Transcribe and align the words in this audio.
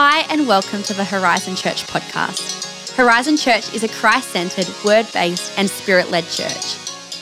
Hi, 0.00 0.20
and 0.30 0.46
welcome 0.46 0.84
to 0.84 0.94
the 0.94 1.02
Horizon 1.02 1.56
Church 1.56 1.84
podcast. 1.88 2.94
Horizon 2.94 3.36
Church 3.36 3.74
is 3.74 3.82
a 3.82 3.88
Christ 3.88 4.28
centered, 4.28 4.68
word 4.84 5.08
based, 5.12 5.52
and 5.58 5.68
spirit 5.68 6.08
led 6.12 6.22
church. 6.28 6.76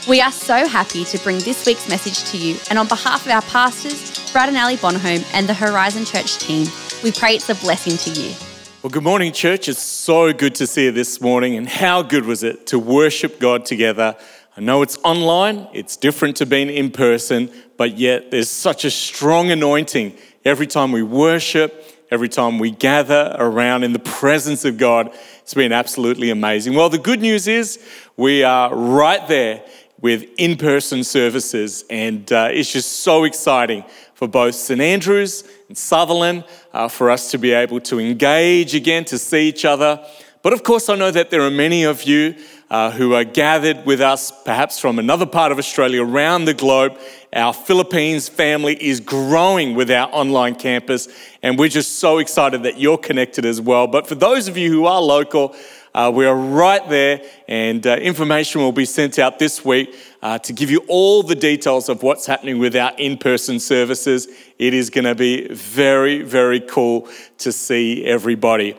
We 0.07 0.21
are 0.21 0.31
so 0.31 0.69
happy 0.69 1.07
to 1.07 1.19
bring 1.21 1.39
this 1.39 1.65
week's 1.65 1.89
message 1.89 2.31
to 2.33 2.37
you, 2.37 2.59
and 2.69 2.79
on 2.79 2.87
behalf 2.87 3.25
of 3.25 3.33
our 3.33 3.41
pastors, 3.41 4.31
Brad 4.31 4.51
and 4.51 4.59
Ali 4.59 4.77
Bonhomme, 4.77 5.25
and 5.33 5.49
the 5.49 5.55
Horizon 5.55 6.05
Church 6.05 6.37
team, 6.37 6.67
we 7.03 7.13
pray 7.13 7.37
it's 7.37 7.49
a 7.49 7.55
blessing 7.55 7.97
to 7.97 8.21
you. 8.21 8.35
Well, 8.83 8.91
good 8.91 9.05
morning, 9.05 9.33
church. 9.33 9.71
It's 9.71 9.81
so 9.81 10.35
good 10.35 10.55
to 10.57 10.67
see 10.67 10.85
you 10.85 10.93
this 10.93 11.19
morning, 11.19 11.57
and 11.57 11.67
how 11.67 12.03
good 12.03 12.27
was 12.27 12.43
it 12.43 12.67
to 12.67 12.79
worship 12.79 13.41
God 13.41 13.65
together? 13.65 14.19
I 14.55 14.61
know 14.61 14.83
it's 14.83 14.99
online, 15.03 15.67
it's 15.73 15.97
different 15.97 16.37
to 16.37 16.45
being 16.45 16.69
in 16.69 16.91
person, 16.91 17.51
but 17.79 17.97
yet 17.97 18.31
there's 18.31 18.51
such 18.51 18.85
a 18.85 18.91
strong 18.91 19.51
anointing 19.51 20.15
every 20.45 20.67
time 20.67 20.93
we 20.93 21.03
worship 21.03 21.96
every 22.11 22.29
time 22.29 22.59
we 22.59 22.71
gather 22.71 23.35
around 23.39 23.83
in 23.83 23.93
the 23.93 23.99
presence 23.99 24.65
of 24.65 24.79
God. 24.79 25.15
It's 25.43 25.55
been 25.55 25.73
absolutely 25.73 26.31
amazing. 26.31 26.75
Well, 26.75 26.89
the 26.89 26.99
good 26.99 27.21
news 27.21 27.49
is 27.49 27.85
we 28.17 28.43
are 28.45 28.75
right 28.75 29.27
there 29.29 29.65
with 30.01 30.25
in 30.37 30.57
person 30.57 31.03
services, 31.03 31.85
and 31.91 32.31
uh, 32.31 32.49
it's 32.53 32.73
just 32.73 33.01
so 33.01 33.25
exciting 33.25 33.85
for 34.15 34.29
both 34.29 34.55
St 34.55 34.81
Andrews 34.81 35.45
and 35.69 35.77
Sutherland 35.77 36.45
uh, 36.73 36.89
for 36.89 37.11
us 37.11 37.31
to 37.31 37.39
be 37.39 37.53
able 37.53 37.81
to 37.81 37.99
engage 37.99 38.75
again, 38.75 39.05
to 39.07 39.19
see 39.19 39.49
each 39.49 39.65
other. 39.65 40.05
But 40.43 40.53
of 40.53 40.63
course, 40.63 40.89
I 40.89 40.95
know 40.95 41.11
that 41.11 41.31
there 41.31 41.43
are 41.43 41.51
many 41.51 41.85
of 41.85 42.05
you 42.05 42.37
uh, 42.71 42.91
who 42.91 43.15
are 43.15 43.25
gathered 43.25 43.87
with 43.87 44.01
us, 44.01 44.33
perhaps 44.45 44.79
from 44.79 44.99
another 44.99 45.27
part 45.27 45.53
of 45.53 45.59
Australia, 45.59 46.03
around 46.03 46.47
the 46.47 46.55
globe. 46.55 46.99
Our 47.33 47.53
Philippines 47.53 48.29
family 48.29 48.77
is 48.83 49.01
growing 49.01 49.75
with 49.75 49.91
our 49.91 50.09
online 50.13 50.57
campus, 50.57 51.09
and 51.43 51.59
we're 51.59 51.69
just 51.69 51.99
so 51.99 52.19
excited 52.19 52.65
that 52.65 52.79
you're 52.79 52.99
connected 52.99 53.45
as 53.45 53.61
well. 53.61 53.87
But 53.87 54.07
for 54.07 54.15
those 54.15 54.49
of 54.49 54.57
you 54.57 54.71
who 54.71 54.87
are 54.87 55.01
local, 55.01 55.55
uh, 55.95 56.11
we 56.15 56.27
are 56.27 56.37
right 56.37 56.87
there, 56.89 57.23
and 57.49 57.87
uh, 57.87 57.97
information 57.97 58.61
will 58.61 58.73
be 58.73 58.85
sent 58.85 59.19
out 59.19 59.39
this 59.39 59.65
week 59.65 59.95
uh, 60.21 60.39
to 60.41 60.53
give 60.53 60.71
you 60.71 60.85
all 60.89 61.23
the 61.23 61.35
details 61.35 61.89
of 61.89 62.03
what's 62.03 62.27
happening 62.27 62.59
with 62.59 62.75
our 62.77 62.93
in 62.99 63.17
person 63.17 63.59
services. 63.59 64.29
It 64.59 64.75
is 64.75 64.91
going 64.91 65.05
to 65.05 65.15
be 65.15 65.49
very, 65.49 66.23
very 66.23 66.61
cool 66.61 67.09
to 67.39 67.53
see 67.53 68.05
everybody. 68.05 68.77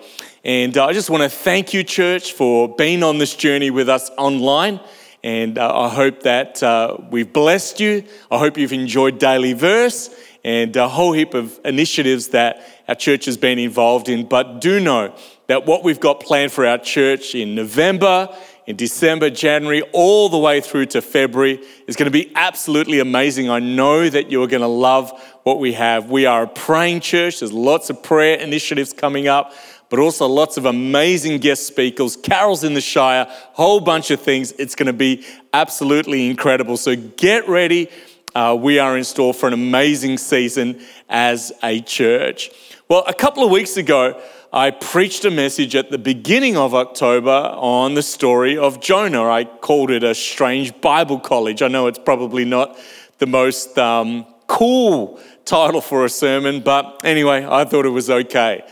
And 0.48 0.78
uh, 0.78 0.86
I 0.86 0.94
just 0.94 1.10
want 1.10 1.24
to 1.24 1.30
thank 1.30 1.74
you, 1.74 1.84
church, 1.84 2.32
for 2.32 2.74
being 2.74 3.04
on 3.04 3.18
this 3.18 3.36
journey 3.36 3.70
with 3.70 3.90
us 3.90 4.10
online. 4.18 4.80
And 5.22 5.58
uh, 5.58 5.78
I 5.78 5.90
hope 5.90 6.24
that 6.24 6.64
uh, 6.64 6.96
we've 7.12 7.34
blessed 7.34 7.82
you. 7.82 8.06
I 8.32 8.38
hope 8.38 8.58
you've 8.58 8.72
enjoyed 8.72 9.20
Daily 9.20 9.52
Verse 9.52 10.10
and 10.46 10.74
a 10.78 10.88
whole 10.88 11.12
heap 11.12 11.34
of 11.34 11.60
initiatives 11.66 12.30
that 12.30 12.66
our 12.88 12.96
church 12.96 13.26
has 13.26 13.36
been 13.36 13.60
involved 13.60 14.08
in. 14.08 14.26
But 14.26 14.62
do 14.62 14.80
know 14.80 15.14
that 15.48 15.66
what 15.66 15.84
we've 15.84 16.00
got 16.00 16.22
planned 16.22 16.54
for 16.54 16.66
our 16.66 16.78
church 16.78 17.36
in 17.36 17.54
November, 17.54 18.34
in 18.68 18.78
December, 18.78 19.30
January, 19.30 19.82
all 19.92 20.30
the 20.30 20.38
way 20.38 20.62
through 20.62 20.86
to 20.86 21.02
February 21.02 21.62
is 21.88 21.98
going 21.98 22.10
to 22.10 22.10
be 22.10 22.32
absolutely 22.36 23.02
amazing. 23.02 23.50
I 23.50 23.60
know 23.60 24.10
that 24.10 24.32
you're 24.32 24.48
going 24.48 24.62
to 24.62 24.68
love 24.68 25.12
what 25.44 25.60
we 25.60 25.74
have. 25.74 26.10
We 26.10 26.26
are 26.26 26.44
a 26.44 26.48
praying 26.48 27.02
church, 27.02 27.42
there's 27.42 27.52
lots 27.52 27.90
of 27.90 28.02
prayer 28.02 28.38
initiatives 28.38 28.94
coming 28.94 29.28
up 29.28 29.54
but 29.90 30.00
also 30.00 30.28
lots 30.28 30.58
of 30.58 30.66
amazing 30.66 31.40
guest 31.40 31.66
speakers, 31.66 32.16
carols 32.16 32.64
in 32.64 32.74
the 32.74 32.82
Shire, 32.82 33.26
whole 33.30 33.80
bunch 33.80 34.12
of 34.12 34.22
things. 34.22 34.52
It's 34.54 34.76
going 34.76 34.88
to 34.88 34.94
be 34.94 35.26
absolutely 35.54 36.30
incredible. 36.30 36.78
So 36.78 36.96
get 36.96 37.48
ready. 37.48 37.90
Uh, 38.36 38.58
we 38.60 38.80
are 38.80 38.98
in 38.98 39.04
store 39.04 39.34
for 39.34 39.48
an 39.48 39.54
amazing 39.54 40.18
season 40.18 40.80
as 41.10 41.52
a 41.64 41.82
church. 41.82 42.52
Well, 42.90 43.04
a 43.08 43.14
couple 43.14 43.44
of 43.44 43.52
weeks 43.52 43.78
ago, 43.78 44.22
I 44.54 44.72
preached 44.72 45.26
a 45.26 45.32
message 45.32 45.76
at 45.76 45.92
the 45.92 45.98
beginning 45.98 46.56
of 46.56 46.74
October 46.74 47.32
on 47.32 47.96
the 47.96 48.02
story 48.02 48.58
of 48.58 48.80
Jonah. 48.80 49.30
I 49.30 49.44
called 49.44 49.92
it 49.92 50.04
a 50.04 50.16
strange 50.16 50.80
Bible 50.80 51.20
college. 51.20 51.62
I 51.62 51.68
know 51.68 51.88
it's 51.88 52.00
probably 52.00 52.46
not 52.46 52.78
the 53.18 53.26
most 53.26 53.78
um, 53.78 54.26
cool 54.48 55.20
title 55.44 55.82
for 55.82 56.06
a 56.06 56.10
sermon, 56.10 56.62
but 56.62 57.02
anyway, 57.04 57.46
I 57.46 57.66
thought 57.66 57.86
it 57.86 57.90
was 57.90 58.10
okay. 58.10 58.64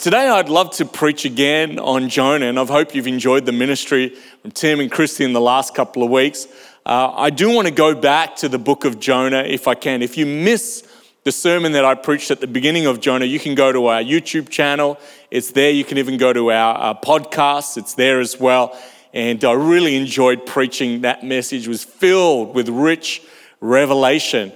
Today, 0.00 0.28
I'd 0.28 0.50
love 0.50 0.72
to 0.72 0.84
preach 0.84 1.24
again 1.24 1.78
on 1.78 2.10
Jonah, 2.10 2.46
and 2.46 2.58
I 2.58 2.66
hope 2.66 2.94
you've 2.94 3.06
enjoyed 3.06 3.46
the 3.46 3.52
ministry 3.52 4.10
from 4.42 4.50
Tim 4.50 4.80
and 4.80 4.90
Christy 4.90 5.24
in 5.24 5.32
the 5.32 5.40
last 5.40 5.74
couple 5.74 6.02
of 6.02 6.10
weeks. 6.10 6.48
Uh, 6.84 7.12
I 7.14 7.30
do 7.30 7.50
want 7.54 7.66
to 7.66 7.72
go 7.72 7.94
back 7.94 8.36
to 8.36 8.48
the 8.50 8.58
book 8.58 8.84
of 8.84 9.00
Jonah 9.00 9.44
if 9.44 9.66
I 9.66 9.74
can. 9.74 10.02
If 10.02 10.18
you 10.18 10.26
miss 10.26 10.86
the 11.24 11.32
sermon 11.32 11.72
that 11.72 11.86
I 11.86 11.94
preached 11.94 12.30
at 12.30 12.40
the 12.40 12.46
beginning 12.46 12.84
of 12.84 13.00
Jonah, 13.00 13.24
you 13.24 13.40
can 13.40 13.54
go 13.54 13.72
to 13.72 13.86
our 13.86 14.02
YouTube 14.02 14.50
channel. 14.50 14.98
It's 15.30 15.52
there. 15.52 15.70
You 15.70 15.84
can 15.84 15.96
even 15.96 16.18
go 16.18 16.30
to 16.30 16.50
our, 16.50 16.74
our 16.74 17.00
podcast. 17.00 17.78
It's 17.78 17.94
there 17.94 18.20
as 18.20 18.38
well. 18.38 18.78
And 19.14 19.42
I 19.44 19.52
really 19.52 19.96
enjoyed 19.96 20.44
preaching 20.44 21.02
that 21.02 21.24
message. 21.24 21.66
It 21.66 21.70
was 21.70 21.84
filled 21.84 22.54
with 22.54 22.68
rich 22.68 23.22
revelation. 23.60 24.52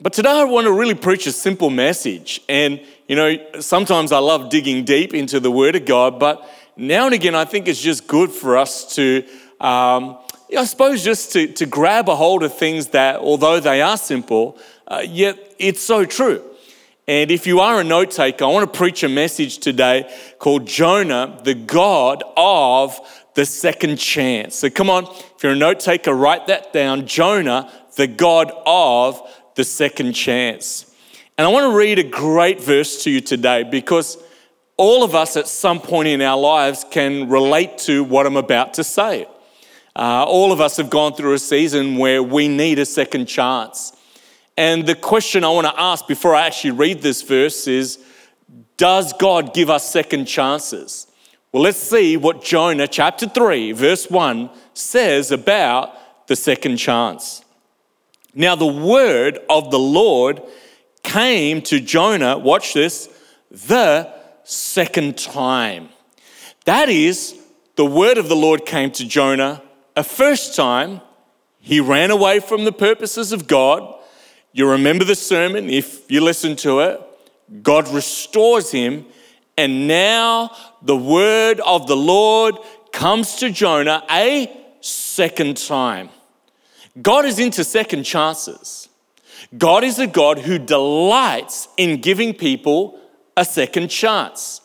But 0.00 0.12
today 0.12 0.30
I 0.30 0.44
want 0.44 0.66
to 0.66 0.72
really 0.72 0.94
preach 0.94 1.26
a 1.26 1.32
simple 1.32 1.70
message. 1.70 2.40
And 2.48 2.80
you 3.08 3.14
know, 3.16 3.36
sometimes 3.60 4.10
I 4.12 4.18
love 4.18 4.50
digging 4.50 4.84
deep 4.84 5.14
into 5.14 5.38
the 5.38 5.50
Word 5.50 5.76
of 5.76 5.84
God, 5.84 6.18
but 6.18 6.48
now 6.76 7.06
and 7.06 7.14
again, 7.14 7.34
I 7.34 7.44
think 7.44 7.68
it's 7.68 7.80
just 7.80 8.06
good 8.06 8.30
for 8.30 8.56
us 8.56 8.94
to, 8.96 9.24
um, 9.60 10.18
I 10.56 10.64
suppose, 10.64 11.04
just 11.04 11.32
to, 11.32 11.46
to 11.54 11.66
grab 11.66 12.08
a 12.08 12.16
hold 12.16 12.42
of 12.42 12.56
things 12.56 12.88
that, 12.88 13.20
although 13.20 13.60
they 13.60 13.80
are 13.80 13.96
simple, 13.96 14.58
uh, 14.88 15.02
yet 15.06 15.38
it's 15.58 15.80
so 15.80 16.04
true. 16.04 16.42
And 17.08 17.30
if 17.30 17.46
you 17.46 17.60
are 17.60 17.80
a 17.80 17.84
note 17.84 18.10
taker, 18.10 18.44
I 18.44 18.48
want 18.48 18.72
to 18.72 18.76
preach 18.76 19.04
a 19.04 19.08
message 19.08 19.58
today 19.58 20.12
called 20.40 20.66
Jonah, 20.66 21.40
the 21.44 21.54
God 21.54 22.24
of 22.36 22.98
the 23.34 23.46
second 23.46 23.98
chance. 23.98 24.56
So 24.56 24.68
come 24.68 24.90
on, 24.90 25.04
if 25.04 25.42
you're 25.42 25.52
a 25.52 25.56
note 25.56 25.78
taker, 25.78 26.12
write 26.12 26.48
that 26.48 26.72
down. 26.72 27.06
Jonah, 27.06 27.70
the 27.94 28.08
God 28.08 28.50
of 28.66 29.20
the 29.54 29.62
second 29.62 30.14
chance. 30.14 30.85
And 31.38 31.46
I 31.46 31.50
want 31.50 31.70
to 31.70 31.76
read 31.76 31.98
a 31.98 32.02
great 32.02 32.62
verse 32.62 33.04
to 33.04 33.10
you 33.10 33.20
today 33.20 33.62
because 33.62 34.16
all 34.78 35.04
of 35.04 35.14
us 35.14 35.36
at 35.36 35.46
some 35.46 35.80
point 35.80 36.08
in 36.08 36.22
our 36.22 36.38
lives 36.38 36.82
can 36.90 37.28
relate 37.28 37.76
to 37.78 38.04
what 38.04 38.24
I'm 38.24 38.38
about 38.38 38.72
to 38.74 38.84
say. 38.84 39.26
Uh, 39.94 40.24
all 40.24 40.50
of 40.50 40.62
us 40.62 40.78
have 40.78 40.88
gone 40.88 41.12
through 41.12 41.34
a 41.34 41.38
season 41.38 41.98
where 41.98 42.22
we 42.22 42.48
need 42.48 42.78
a 42.78 42.86
second 42.86 43.26
chance. 43.26 43.94
And 44.56 44.86
the 44.86 44.94
question 44.94 45.44
I 45.44 45.50
want 45.50 45.66
to 45.66 45.78
ask 45.78 46.08
before 46.08 46.34
I 46.34 46.46
actually 46.46 46.70
read 46.70 47.02
this 47.02 47.20
verse 47.20 47.66
is 47.66 47.98
Does 48.78 49.12
God 49.12 49.52
give 49.52 49.68
us 49.68 49.90
second 49.90 50.24
chances? 50.24 51.06
Well, 51.52 51.62
let's 51.62 51.76
see 51.76 52.16
what 52.16 52.42
Jonah 52.42 52.88
chapter 52.88 53.28
3, 53.28 53.72
verse 53.72 54.08
1 54.08 54.48
says 54.72 55.30
about 55.30 56.28
the 56.28 56.36
second 56.36 56.78
chance. 56.78 57.44
Now, 58.34 58.54
the 58.54 58.66
word 58.66 59.38
of 59.50 59.70
the 59.70 59.78
Lord 59.78 60.40
came 61.06 61.62
to 61.62 61.80
Jonah, 61.80 62.36
watch 62.36 62.74
this, 62.74 63.08
the 63.50 64.12
second 64.42 65.16
time. 65.16 65.88
That 66.66 66.88
is, 66.88 67.38
the 67.76 67.86
word 67.86 68.18
of 68.18 68.28
the 68.28 68.36
Lord 68.36 68.66
came 68.66 68.90
to 68.90 69.06
Jonah 69.06 69.62
a 69.94 70.02
first 70.02 70.56
time. 70.56 71.00
He 71.60 71.80
ran 71.80 72.10
away 72.10 72.40
from 72.40 72.64
the 72.64 72.72
purposes 72.72 73.32
of 73.32 73.46
God. 73.46 73.94
You 74.52 74.68
remember 74.68 75.04
the 75.04 75.14
sermon 75.14 75.70
if 75.70 76.10
you 76.10 76.20
listen 76.20 76.56
to 76.56 76.80
it. 76.80 77.00
God 77.62 77.88
restores 77.88 78.72
him, 78.72 79.06
and 79.56 79.86
now 79.86 80.50
the 80.82 80.96
word 80.96 81.60
of 81.60 81.86
the 81.86 81.96
Lord 81.96 82.56
comes 82.92 83.36
to 83.36 83.50
Jonah 83.50 84.02
a 84.10 84.50
second 84.80 85.56
time. 85.56 86.08
God 87.00 87.24
is 87.24 87.38
into 87.38 87.62
second 87.62 88.02
chances. 88.02 88.88
God 89.56 89.84
is 89.84 89.98
a 89.98 90.06
God 90.06 90.40
who 90.40 90.58
delights 90.58 91.68
in 91.76 92.00
giving 92.00 92.34
people 92.34 92.98
a 93.36 93.44
second 93.44 93.88
chance. 93.88 94.60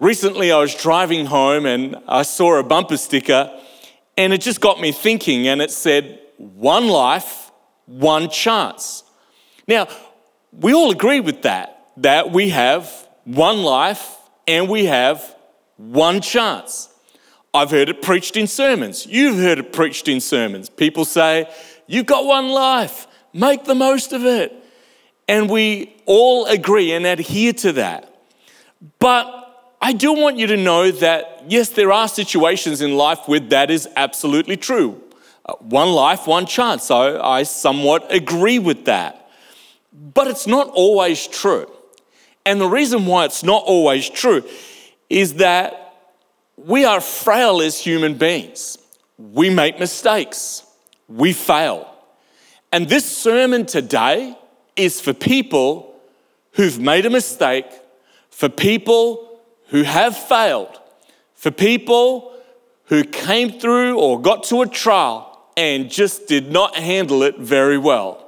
Recently, 0.00 0.50
I 0.50 0.58
was 0.58 0.74
driving 0.74 1.26
home 1.26 1.64
and 1.64 1.96
I 2.08 2.22
saw 2.22 2.58
a 2.58 2.62
bumper 2.62 2.96
sticker, 2.96 3.56
and 4.16 4.32
it 4.32 4.40
just 4.40 4.60
got 4.60 4.80
me 4.80 4.92
thinking, 4.92 5.46
and 5.46 5.62
it 5.62 5.70
said, 5.70 6.18
One 6.36 6.88
life, 6.88 7.50
one 7.86 8.28
chance. 8.28 9.04
Now, 9.66 9.88
we 10.52 10.74
all 10.74 10.90
agree 10.90 11.20
with 11.20 11.42
that, 11.42 11.88
that 11.98 12.32
we 12.32 12.50
have 12.50 12.90
one 13.24 13.62
life 13.62 14.16
and 14.46 14.68
we 14.68 14.86
have 14.86 15.34
one 15.76 16.20
chance. 16.20 16.88
I've 17.54 17.70
heard 17.70 17.88
it 17.88 18.02
preached 18.02 18.36
in 18.36 18.46
sermons. 18.46 19.06
You've 19.06 19.36
heard 19.36 19.58
it 19.58 19.72
preached 19.72 20.08
in 20.08 20.20
sermons. 20.20 20.68
People 20.68 21.04
say, 21.04 21.48
You've 21.86 22.06
got 22.06 22.24
one 22.24 22.48
life. 22.48 23.06
Make 23.32 23.64
the 23.64 23.74
most 23.74 24.12
of 24.12 24.24
it. 24.24 24.54
And 25.28 25.48
we 25.48 25.94
all 26.04 26.46
agree 26.46 26.92
and 26.92 27.06
adhere 27.06 27.52
to 27.54 27.72
that. 27.72 28.14
But 28.98 29.38
I 29.80 29.92
do 29.92 30.12
want 30.12 30.36
you 30.36 30.46
to 30.48 30.56
know 30.56 30.90
that, 30.90 31.44
yes, 31.48 31.70
there 31.70 31.92
are 31.92 32.08
situations 32.08 32.80
in 32.80 32.96
life 32.96 33.20
where 33.26 33.40
that 33.40 33.70
is 33.70 33.88
absolutely 33.96 34.56
true. 34.56 35.00
Uh, 35.44 35.54
one 35.54 35.88
life, 35.90 36.26
one 36.26 36.46
chance. 36.46 36.84
So 36.84 37.20
I 37.22 37.44
somewhat 37.44 38.12
agree 38.12 38.58
with 38.58 38.84
that. 38.84 39.30
But 39.92 40.26
it's 40.26 40.46
not 40.46 40.68
always 40.68 41.26
true. 41.26 41.70
And 42.44 42.60
the 42.60 42.68
reason 42.68 43.06
why 43.06 43.24
it's 43.24 43.42
not 43.42 43.62
always 43.64 44.08
true 44.08 44.44
is 45.08 45.34
that 45.34 45.94
we 46.56 46.84
are 46.84 47.00
frail 47.00 47.60
as 47.60 47.78
human 47.78 48.14
beings. 48.14 48.78
We 49.18 49.50
make 49.50 49.78
mistakes, 49.78 50.64
we 51.08 51.32
fail. 51.32 51.91
And 52.72 52.88
this 52.88 53.04
sermon 53.04 53.66
today 53.66 54.34
is 54.76 54.98
for 54.98 55.12
people 55.12 55.94
who've 56.52 56.80
made 56.80 57.04
a 57.04 57.10
mistake, 57.10 57.66
for 58.30 58.48
people 58.48 59.40
who 59.66 59.82
have 59.82 60.16
failed, 60.16 60.80
for 61.34 61.50
people 61.50 62.34
who 62.86 63.04
came 63.04 63.60
through 63.60 63.98
or 63.98 64.18
got 64.18 64.44
to 64.44 64.62
a 64.62 64.66
trial 64.66 65.28
and 65.54 65.90
just 65.90 66.26
did 66.26 66.50
not 66.50 66.74
handle 66.74 67.22
it 67.22 67.38
very 67.38 67.76
well. 67.76 68.26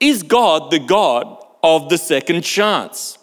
Is 0.00 0.24
God 0.24 0.72
the 0.72 0.80
God 0.80 1.40
of 1.62 1.90
the 1.90 1.98
second 1.98 2.42
chance? 2.42 3.18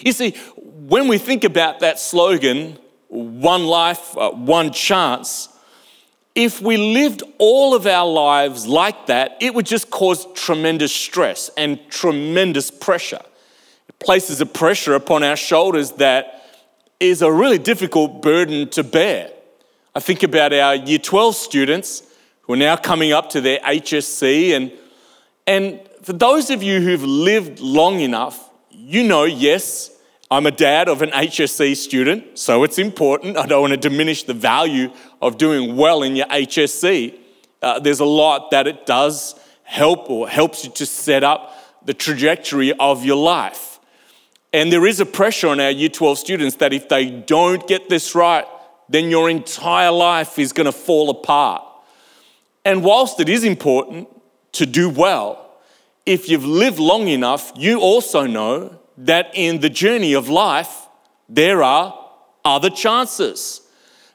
You 0.00 0.12
see, 0.12 0.30
when 0.56 1.06
we 1.06 1.18
think 1.18 1.44
about 1.44 1.80
that 1.80 1.98
slogan, 1.98 2.78
one 3.08 3.66
life, 3.66 4.16
uh, 4.16 4.30
one 4.30 4.72
chance, 4.72 5.50
if 6.34 6.60
we 6.60 6.76
lived 6.76 7.22
all 7.38 7.74
of 7.74 7.86
our 7.86 8.06
lives 8.06 8.66
like 8.66 9.06
that, 9.06 9.36
it 9.40 9.54
would 9.54 9.66
just 9.66 9.90
cause 9.90 10.26
tremendous 10.34 10.94
stress 10.94 11.50
and 11.56 11.78
tremendous 11.90 12.70
pressure. 12.70 13.22
It 13.88 13.98
places 14.00 14.40
a 14.40 14.46
pressure 14.46 14.94
upon 14.94 15.22
our 15.22 15.36
shoulders 15.36 15.92
that 15.92 16.42
is 16.98 17.22
a 17.22 17.30
really 17.30 17.58
difficult 17.58 18.20
burden 18.20 18.68
to 18.70 18.82
bear. 18.82 19.30
I 19.94 20.00
think 20.00 20.24
about 20.24 20.52
our 20.52 20.74
year 20.74 20.98
12 20.98 21.36
students 21.36 22.02
who 22.42 22.54
are 22.54 22.56
now 22.56 22.76
coming 22.76 23.12
up 23.12 23.30
to 23.30 23.40
their 23.40 23.60
HSC, 23.60 24.56
and, 24.56 24.72
and 25.46 25.80
for 26.02 26.12
those 26.12 26.50
of 26.50 26.62
you 26.62 26.80
who've 26.80 27.04
lived 27.04 27.60
long 27.60 28.00
enough, 28.00 28.50
you 28.70 29.04
know, 29.04 29.24
yes, 29.24 29.90
I'm 30.30 30.46
a 30.46 30.50
dad 30.50 30.88
of 30.88 31.02
an 31.02 31.10
HSC 31.10 31.76
student, 31.76 32.38
so 32.38 32.64
it's 32.64 32.78
important. 32.78 33.36
I 33.36 33.46
don't 33.46 33.60
want 33.60 33.72
to 33.72 33.76
diminish 33.76 34.22
the 34.22 34.34
value 34.34 34.90
of 35.20 35.36
doing 35.36 35.76
well 35.76 36.02
in 36.02 36.16
your 36.16 36.26
HSC. 36.26 37.18
Uh, 37.60 37.78
there's 37.78 38.00
a 38.00 38.06
lot 38.06 38.50
that 38.50 38.66
it 38.66 38.86
does 38.86 39.38
help 39.64 40.08
or 40.08 40.28
helps 40.28 40.64
you 40.64 40.70
to 40.72 40.86
set 40.86 41.24
up 41.24 41.56
the 41.84 41.94
trajectory 41.94 42.72
of 42.72 43.04
your 43.04 43.16
life. 43.16 43.78
And 44.52 44.72
there 44.72 44.86
is 44.86 45.00
a 45.00 45.06
pressure 45.06 45.48
on 45.48 45.60
our 45.60 45.70
Year 45.70 45.88
12 45.88 46.18
students 46.18 46.56
that 46.56 46.72
if 46.72 46.88
they 46.88 47.10
don't 47.10 47.66
get 47.66 47.88
this 47.88 48.14
right, 48.14 48.46
then 48.88 49.10
your 49.10 49.28
entire 49.28 49.90
life 49.90 50.38
is 50.38 50.52
going 50.52 50.66
to 50.66 50.72
fall 50.72 51.10
apart. 51.10 51.64
And 52.64 52.82
whilst 52.82 53.20
it 53.20 53.28
is 53.28 53.44
important 53.44 54.08
to 54.52 54.64
do 54.64 54.88
well, 54.88 55.58
if 56.06 56.28
you've 56.28 56.44
lived 56.44 56.78
long 56.78 57.08
enough, 57.08 57.52
you 57.56 57.80
also 57.80 58.26
know 58.26 58.78
that 58.96 59.30
in 59.34 59.60
the 59.60 59.70
journey 59.70 60.12
of 60.12 60.28
life, 60.28 60.88
there 61.28 61.62
are 61.62 61.98
other 62.44 62.70
chances. 62.70 63.62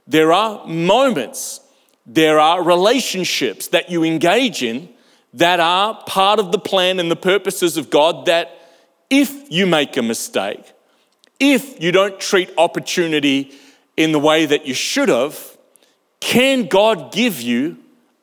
There 0.07 0.31
are 0.31 0.65
moments, 0.65 1.61
there 2.05 2.39
are 2.39 2.63
relationships 2.63 3.67
that 3.67 3.89
you 3.89 4.03
engage 4.03 4.63
in 4.63 4.89
that 5.33 5.59
are 5.59 6.01
part 6.05 6.39
of 6.39 6.51
the 6.51 6.59
plan 6.59 6.99
and 6.99 7.11
the 7.11 7.15
purposes 7.15 7.77
of 7.77 7.89
God. 7.89 8.25
That 8.25 8.51
if 9.09 9.51
you 9.51 9.67
make 9.67 9.97
a 9.97 10.01
mistake, 10.01 10.73
if 11.39 11.81
you 11.81 11.91
don't 11.91 12.19
treat 12.19 12.51
opportunity 12.57 13.53
in 13.95 14.11
the 14.11 14.19
way 14.19 14.45
that 14.45 14.65
you 14.65 14.73
should 14.73 15.09
have, 15.09 15.57
can 16.19 16.65
God 16.65 17.11
give 17.11 17.41
you 17.41 17.77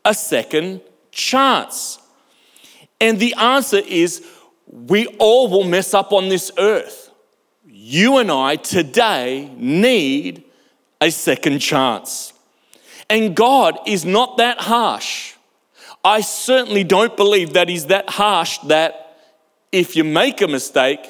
a 0.05 0.15
second 0.15 0.81
chance? 1.11 1.99
And 3.01 3.19
the 3.19 3.35
answer 3.35 3.79
is 3.79 4.27
we 4.67 5.07
all 5.19 5.49
will 5.49 5.65
mess 5.65 5.95
up 5.95 6.13
on 6.13 6.29
this 6.29 6.51
earth. 6.59 7.11
You 7.65 8.19
and 8.19 8.31
I 8.31 8.57
today 8.57 9.51
need 9.57 10.45
a 11.01 11.11
second 11.11 11.61
chance. 11.61 12.33
And 13.09 13.37
God 13.37 13.79
is 13.87 14.05
not 14.05 14.39
that 14.39 14.61
harsh. 14.61 15.35
I 16.05 16.21
certainly 16.21 16.85
don't 16.85 17.17
believe 17.17 17.53
that 17.53 17.69
He's 17.69 17.87
that 17.87 18.09
harsh 18.11 18.59
that 18.59 19.19
if 19.73 19.97
you 19.97 20.05
make 20.05 20.41
a 20.41 20.49
mistake 20.49 21.01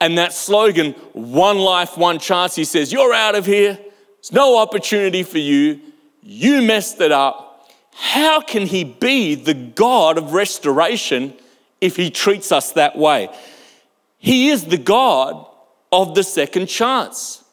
and 0.00 0.18
that 0.18 0.32
slogan, 0.32 0.92
one 1.12 1.58
life, 1.58 1.96
one 1.96 2.18
chance, 2.18 2.54
He 2.54 2.64
says, 2.64 2.92
You're 2.92 3.14
out 3.14 3.34
of 3.34 3.46
here, 3.46 3.74
there's 3.74 4.32
no 4.32 4.58
opportunity 4.58 5.22
for 5.22 5.38
you, 5.38 5.80
you 6.22 6.62
messed 6.62 7.00
it 7.00 7.12
up. 7.12 7.68
How 7.94 8.40
can 8.40 8.66
He 8.66 8.84
be 8.84 9.34
the 9.34 9.54
God 9.54 10.18
of 10.18 10.32
restoration 10.32 11.34
if 11.82 11.96
he 11.96 12.10
treats 12.10 12.52
us 12.52 12.72
that 12.72 12.96
way. 12.96 13.28
He 14.16 14.50
is 14.50 14.66
the 14.66 14.78
God 14.78 15.44
of 15.90 16.14
the 16.14 16.22
second 16.22 16.68
chance. 16.68 17.44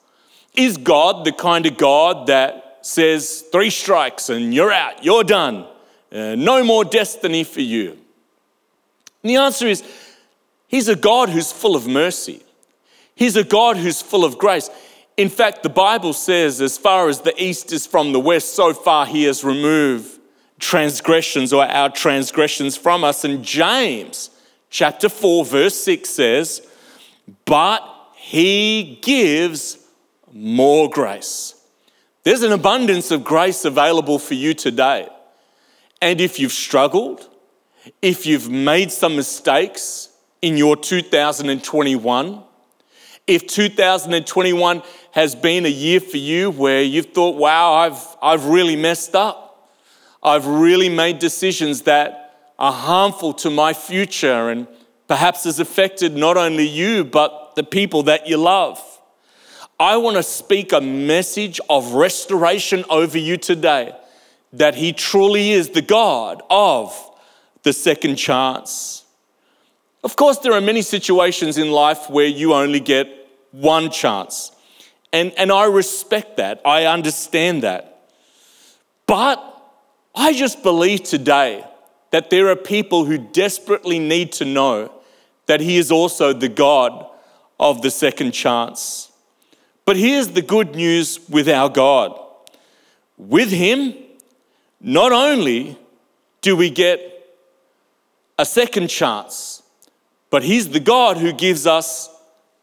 Is 0.53 0.77
God 0.77 1.25
the 1.25 1.31
kind 1.31 1.65
of 1.65 1.77
God 1.77 2.27
that 2.27 2.77
says, 2.83 3.43
three 3.51 3.71
strikes 3.71 4.29
and 4.29 4.53
you're 4.53 4.71
out, 4.71 5.03
you're 5.03 5.23
done, 5.23 5.65
uh, 6.11 6.35
no 6.35 6.63
more 6.63 6.85
destiny 6.85 7.43
for 7.43 7.61
you? 7.61 7.97
And 9.23 9.31
the 9.31 9.37
answer 9.37 9.67
is, 9.67 9.83
He's 10.67 10.87
a 10.87 10.95
God 10.95 11.29
who's 11.29 11.51
full 11.51 11.75
of 11.75 11.87
mercy. 11.87 12.43
He's 13.15 13.35
a 13.35 13.43
God 13.43 13.77
who's 13.77 14.03
full 14.03 14.23
of 14.23 14.37
grace. 14.37 14.69
In 15.17 15.27
fact, 15.27 15.63
the 15.63 15.69
Bible 15.69 16.13
says, 16.13 16.61
as 16.61 16.77
far 16.77 17.09
as 17.09 17.21
the 17.21 17.33
east 17.43 17.73
is 17.73 17.87
from 17.87 18.13
the 18.13 18.19
west, 18.19 18.53
so 18.53 18.75
far 18.75 19.07
He 19.07 19.23
has 19.23 19.43
removed 19.43 20.18
transgressions 20.59 21.53
or 21.53 21.65
our 21.65 21.89
transgressions 21.89 22.77
from 22.77 23.03
us. 23.03 23.23
And 23.23 23.43
James 23.43 24.29
chapter 24.69 25.09
4, 25.09 25.45
verse 25.45 25.75
6 25.75 26.09
says, 26.09 26.67
But 27.45 27.83
he 28.15 28.99
gives 29.01 29.77
more 30.31 30.89
grace. 30.89 31.55
There's 32.23 32.43
an 32.43 32.51
abundance 32.51 33.11
of 33.11 33.23
grace 33.23 33.65
available 33.65 34.19
for 34.19 34.33
you 34.33 34.53
today. 34.53 35.07
And 36.01 36.21
if 36.21 36.39
you've 36.39 36.51
struggled, 36.51 37.27
if 38.01 38.25
you've 38.25 38.49
made 38.49 38.91
some 38.91 39.15
mistakes 39.15 40.09
in 40.41 40.57
your 40.57 40.75
2021, 40.75 42.43
if 43.27 43.47
2021 43.47 44.81
has 45.11 45.35
been 45.35 45.65
a 45.65 45.69
year 45.69 45.99
for 45.99 46.17
you 46.17 46.51
where 46.51 46.81
you've 46.81 47.07
thought, 47.07 47.35
wow, 47.35 47.73
I've, 47.73 48.17
I've 48.21 48.45
really 48.45 48.75
messed 48.75 49.15
up, 49.15 49.48
I've 50.21 50.45
really 50.45 50.89
made 50.89 51.19
decisions 51.19 51.83
that 51.83 52.53
are 52.57 52.73
harmful 52.73 53.33
to 53.33 53.49
my 53.49 53.73
future 53.73 54.49
and 54.49 54.67
perhaps 55.07 55.45
has 55.45 55.59
affected 55.59 56.15
not 56.15 56.37
only 56.37 56.67
you, 56.67 57.03
but 57.03 57.55
the 57.55 57.63
people 57.63 58.03
that 58.03 58.27
you 58.27 58.37
love. 58.37 58.81
I 59.79 59.95
want 59.97 60.17
to 60.17 60.23
speak 60.23 60.73
a 60.73 60.81
message 60.81 61.61
of 61.69 61.93
restoration 61.93 62.83
over 62.89 63.17
you 63.17 63.37
today 63.37 63.95
that 64.53 64.75
He 64.75 64.91
truly 64.91 65.51
is 65.51 65.69
the 65.69 65.81
God 65.81 66.41
of 66.49 66.93
the 67.63 67.71
second 67.71 68.17
chance. 68.17 69.05
Of 70.03 70.15
course, 70.15 70.39
there 70.39 70.53
are 70.53 70.61
many 70.61 70.81
situations 70.81 71.57
in 71.57 71.71
life 71.71 72.09
where 72.09 72.25
you 72.25 72.53
only 72.53 72.79
get 72.79 73.07
one 73.51 73.89
chance. 73.89 74.51
And, 75.11 75.31
and 75.37 75.51
I 75.51 75.65
respect 75.65 76.37
that, 76.37 76.61
I 76.65 76.85
understand 76.85 77.63
that. 77.63 78.09
But 79.07 79.48
I 80.19 80.33
just 80.33 80.63
believe 80.63 81.03
today 81.03 81.63
that 82.11 82.29
there 82.29 82.49
are 82.49 82.55
people 82.57 83.05
who 83.05 83.17
desperately 83.17 83.99
need 83.99 84.33
to 84.33 84.43
know 84.43 84.91
that 85.45 85.61
He 85.61 85.77
is 85.77 85.93
also 85.93 86.33
the 86.33 86.49
God 86.49 87.07
of 87.57 87.81
the 87.81 87.89
second 87.89 88.33
chance. 88.33 89.13
But 89.85 89.95
here's 89.95 90.27
the 90.27 90.41
good 90.41 90.75
news 90.75 91.21
with 91.29 91.47
our 91.47 91.69
God 91.69 92.19
with 93.17 93.49
Him, 93.49 93.93
not 94.81 95.13
only 95.13 95.77
do 96.41 96.57
we 96.57 96.69
get 96.69 96.99
a 98.37 98.45
second 98.45 98.89
chance, 98.89 99.63
but 100.29 100.43
He's 100.43 100.67
the 100.67 100.81
God 100.81 101.15
who 101.15 101.31
gives 101.31 101.65
us 101.65 102.09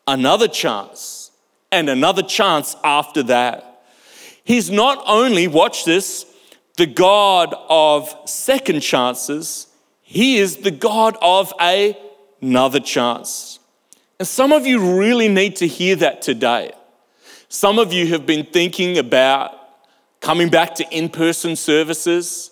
another 0.06 0.46
chance 0.46 1.30
and 1.72 1.88
another 1.88 2.22
chance 2.22 2.76
after 2.84 3.22
that. 3.22 3.82
He's 4.44 4.70
not 4.70 5.02
only, 5.06 5.48
watch 5.48 5.86
this, 5.86 6.26
the 6.76 6.86
God 6.86 7.54
of 7.68 8.14
second 8.26 8.80
chances, 8.80 9.66
He 10.02 10.38
is 10.38 10.58
the 10.58 10.70
God 10.70 11.16
of 11.20 11.52
a, 11.60 11.96
another 12.40 12.80
chance. 12.80 13.58
And 14.18 14.28
some 14.28 14.52
of 14.52 14.66
you 14.66 14.98
really 14.98 15.28
need 15.28 15.56
to 15.56 15.66
hear 15.66 15.96
that 15.96 16.22
today. 16.22 16.72
Some 17.48 17.78
of 17.78 17.92
you 17.92 18.08
have 18.08 18.26
been 18.26 18.44
thinking 18.44 18.98
about 18.98 19.52
coming 20.20 20.48
back 20.48 20.74
to 20.76 20.84
in 20.90 21.08
person 21.08 21.56
services. 21.56 22.50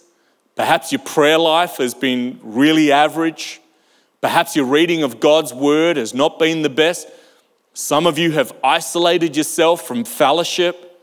Perhaps 0.57 0.93
your 0.93 1.00
prayer 1.00 1.38
life 1.38 1.78
has 1.78 1.95
been 1.95 2.38
really 2.43 2.93
average. 2.93 3.61
Perhaps 4.21 4.57
your 4.57 4.66
reading 4.66 5.02
of 5.02 5.21
God's 5.21 5.52
word 5.52 5.97
has 5.97 6.14
not 6.14 6.38
been 6.38 6.62
the 6.62 6.71
best. 6.71 7.09
Some 7.73 8.07
of 8.07 8.19
you 8.19 8.31
have 8.33 8.54
isolated 8.62 9.37
yourself 9.37 9.87
from 9.87 10.04
fellowship. 10.04 10.94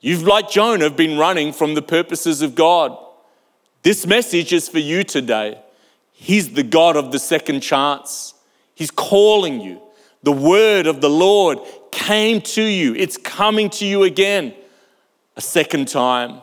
You've, 0.00 0.22
like 0.22 0.50
Jonah, 0.50 0.90
been 0.90 1.18
running 1.18 1.52
from 1.52 1.74
the 1.74 1.82
purposes 1.82 2.42
of 2.42 2.54
God. 2.54 2.96
This 3.82 4.06
message 4.06 4.52
is 4.52 4.68
for 4.68 4.78
you 4.78 5.04
today. 5.04 5.60
He's 6.12 6.52
the 6.54 6.62
God 6.62 6.96
of 6.96 7.12
the 7.12 7.18
second 7.18 7.60
chance. 7.60 8.34
He's 8.74 8.90
calling 8.90 9.60
you 9.60 9.80
The 10.22 10.32
word 10.32 10.86
of 10.86 11.00
the 11.00 11.10
Lord 11.10 11.58
came 11.92 12.40
to 12.40 12.62
you. 12.62 12.94
It's 12.94 13.16
coming 13.16 13.70
to 13.70 13.86
you 13.86 14.02
again 14.02 14.54
a 15.36 15.40
second 15.40 15.88
time. 15.88 16.40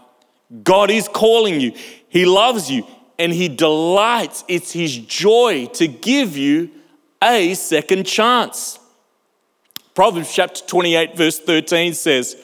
God 0.63 0.91
is 0.91 1.07
calling 1.07 1.60
you. 1.60 1.74
He 2.07 2.25
loves 2.25 2.69
you 2.69 2.86
and 3.17 3.31
He 3.31 3.48
delights. 3.50 4.43
It's 4.48 4.72
His 4.72 4.98
joy 4.98 5.67
to 5.74 5.88
give 5.88 6.38
you 6.38 6.69
a 7.22 7.53
second 7.55 8.05
chance. 8.05 8.79
Proverbs 9.95 10.33
chapter 10.33 10.65
28, 10.65 11.15
verse 11.15 11.39
13 11.39 11.93
says, 11.93 12.43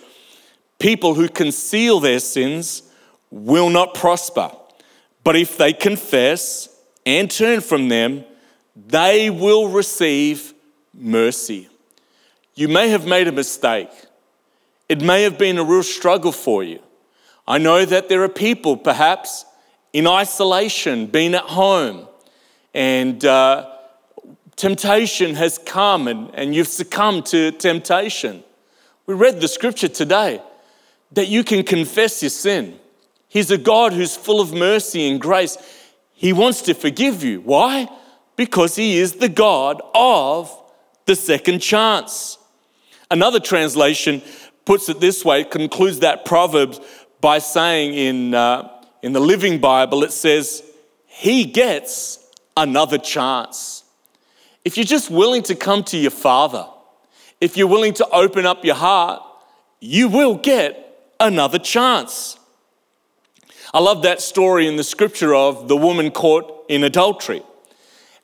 People 0.80 1.14
who 1.14 1.28
conceal 1.28 2.00
their 2.00 2.20
sins 2.20 2.84
will 3.30 3.70
not 3.70 3.94
prosper, 3.94 4.50
but 5.26 5.36
if 5.36 5.58
they 5.58 5.74
confess 5.74 6.70
and 7.06 7.30
turn 7.30 7.60
from 7.60 7.90
them, 7.90 8.24
they 8.76 9.30
will 9.30 9.68
receive 9.68 10.54
mercy. 10.94 11.68
You 12.56 12.70
may 12.70 12.90
have 12.90 13.06
made 13.06 13.28
a 13.28 13.32
mistake. 13.32 13.90
It 14.88 15.02
may 15.02 15.24
have 15.24 15.38
been 15.38 15.58
a 15.58 15.64
real 15.64 15.84
struggle 15.84 16.32
for 16.32 16.64
you. 16.64 16.80
I 17.46 17.58
know 17.58 17.84
that 17.84 18.08
there 18.08 18.24
are 18.24 18.30
people, 18.30 18.78
perhaps 18.78 19.46
in 19.92 20.08
isolation, 20.08 21.08
being 21.08 21.36
at 21.36 21.44
home, 21.44 22.08
and 22.74 23.24
uh, 23.26 23.70
temptation 24.56 25.36
has 25.36 25.58
come 25.58 26.08
and, 26.08 26.34
and 26.36 26.56
you've 26.56 26.68
succumbed 26.68 27.26
to 27.28 27.52
temptation. 27.52 28.44
We 29.08 29.16
read 29.16 29.42
the 29.42 29.48
scripture 29.48 29.88
today 29.88 30.42
that 31.12 31.28
you 31.28 31.44
can 31.44 31.64
confess 31.64 32.22
your 32.22 32.30
sin. 32.30 32.80
He's 33.28 33.52
a 33.52 33.58
God 33.58 33.94
who's 33.94 34.16
full 34.16 34.42
of 34.42 34.54
mercy 34.54 35.10
and 35.10 35.20
grace. 35.20 35.58
He 36.14 36.34
wants 36.34 36.62
to 36.64 36.74
forgive 36.74 37.24
you. 37.24 37.42
Why? 37.42 37.88
Because 38.36 38.76
He 38.76 38.98
is 38.98 39.14
the 39.14 39.30
God 39.30 39.82
of 39.94 40.56
the 41.06 41.16
second 41.16 41.60
chance. 41.60 42.38
Another 43.12 43.40
translation 43.40 44.22
puts 44.66 44.90
it 44.90 45.00
this 45.00 45.26
way, 45.26 45.44
concludes 45.44 46.00
that 46.00 46.26
Proverbs 46.26 46.80
by 47.22 47.40
saying 47.40 47.94
in, 47.94 48.34
uh, 48.34 48.70
in 49.02 49.14
the 49.14 49.20
Living 49.20 49.60
Bible, 49.60 50.04
it 50.04 50.12
says, 50.12 50.64
He 51.06 51.46
gets 51.46 52.20
another 52.56 52.98
chance. 52.98 53.84
If 54.64 54.78
you're 54.78 54.86
just 54.86 55.10
willing 55.10 55.44
to 55.44 55.56
come 55.56 55.84
to 55.86 55.98
your 55.98 56.12
Father, 56.12 56.68
if 57.42 57.58
you're 57.58 57.68
willing 57.68 57.94
to 57.96 58.08
open 58.10 58.46
up 58.46 58.64
your 58.64 58.76
heart, 58.76 59.22
you 59.80 60.10
will 60.10 60.36
get 60.36 60.89
another 61.20 61.60
chance. 61.60 62.38
I 63.74 63.80
love 63.80 64.02
that 64.04 64.22
story 64.22 64.68
in 64.68 64.78
the 64.78 64.84
scripture 64.84 65.36
of 65.36 65.68
the 65.68 65.78
woman 65.78 66.12
caught 66.12 66.66
in 66.70 66.84
adultery. 66.84 67.44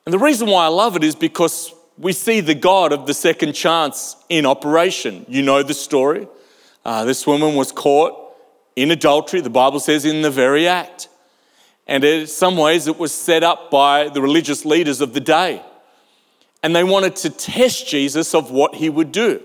And 0.06 0.14
the 0.14 0.20
reason 0.20 0.48
why 0.48 0.66
I 0.66 0.70
love 0.70 0.96
it 0.96 1.04
is 1.04 1.16
because 1.16 1.74
we 1.98 2.14
see 2.14 2.40
the 2.40 2.56
God 2.56 2.92
of 2.92 3.06
the 3.06 3.14
second 3.14 3.54
chance 3.54 4.16
in 4.30 4.46
operation. 4.46 5.26
You 5.28 5.42
know 5.42 5.64
the 5.64 5.74
story. 5.74 6.28
Uh, 6.84 7.06
this 7.06 7.26
woman 7.26 7.56
was 7.56 7.72
caught 7.72 8.22
in 8.76 8.92
adultery, 8.92 9.42
the 9.42 9.50
Bible 9.50 9.80
says, 9.80 10.06
in 10.06 10.22
the 10.22 10.30
very 10.30 10.68
act. 10.68 11.08
And 11.88 12.04
in 12.04 12.28
some 12.28 12.58
ways, 12.58 12.88
it 12.88 12.98
was 12.98 13.14
set 13.14 13.44
up 13.44 13.72
by 13.72 14.10
the 14.10 14.22
religious 14.22 14.66
leaders 14.66 15.02
of 15.02 15.14
the 15.14 15.20
day. 15.20 15.64
And 16.62 16.76
they 16.76 16.84
wanted 16.84 17.16
to 17.18 17.30
test 17.30 17.88
Jesus 17.88 18.34
of 18.34 18.52
what 18.52 18.76
he 18.76 18.90
would 18.90 19.12
do. 19.12 19.42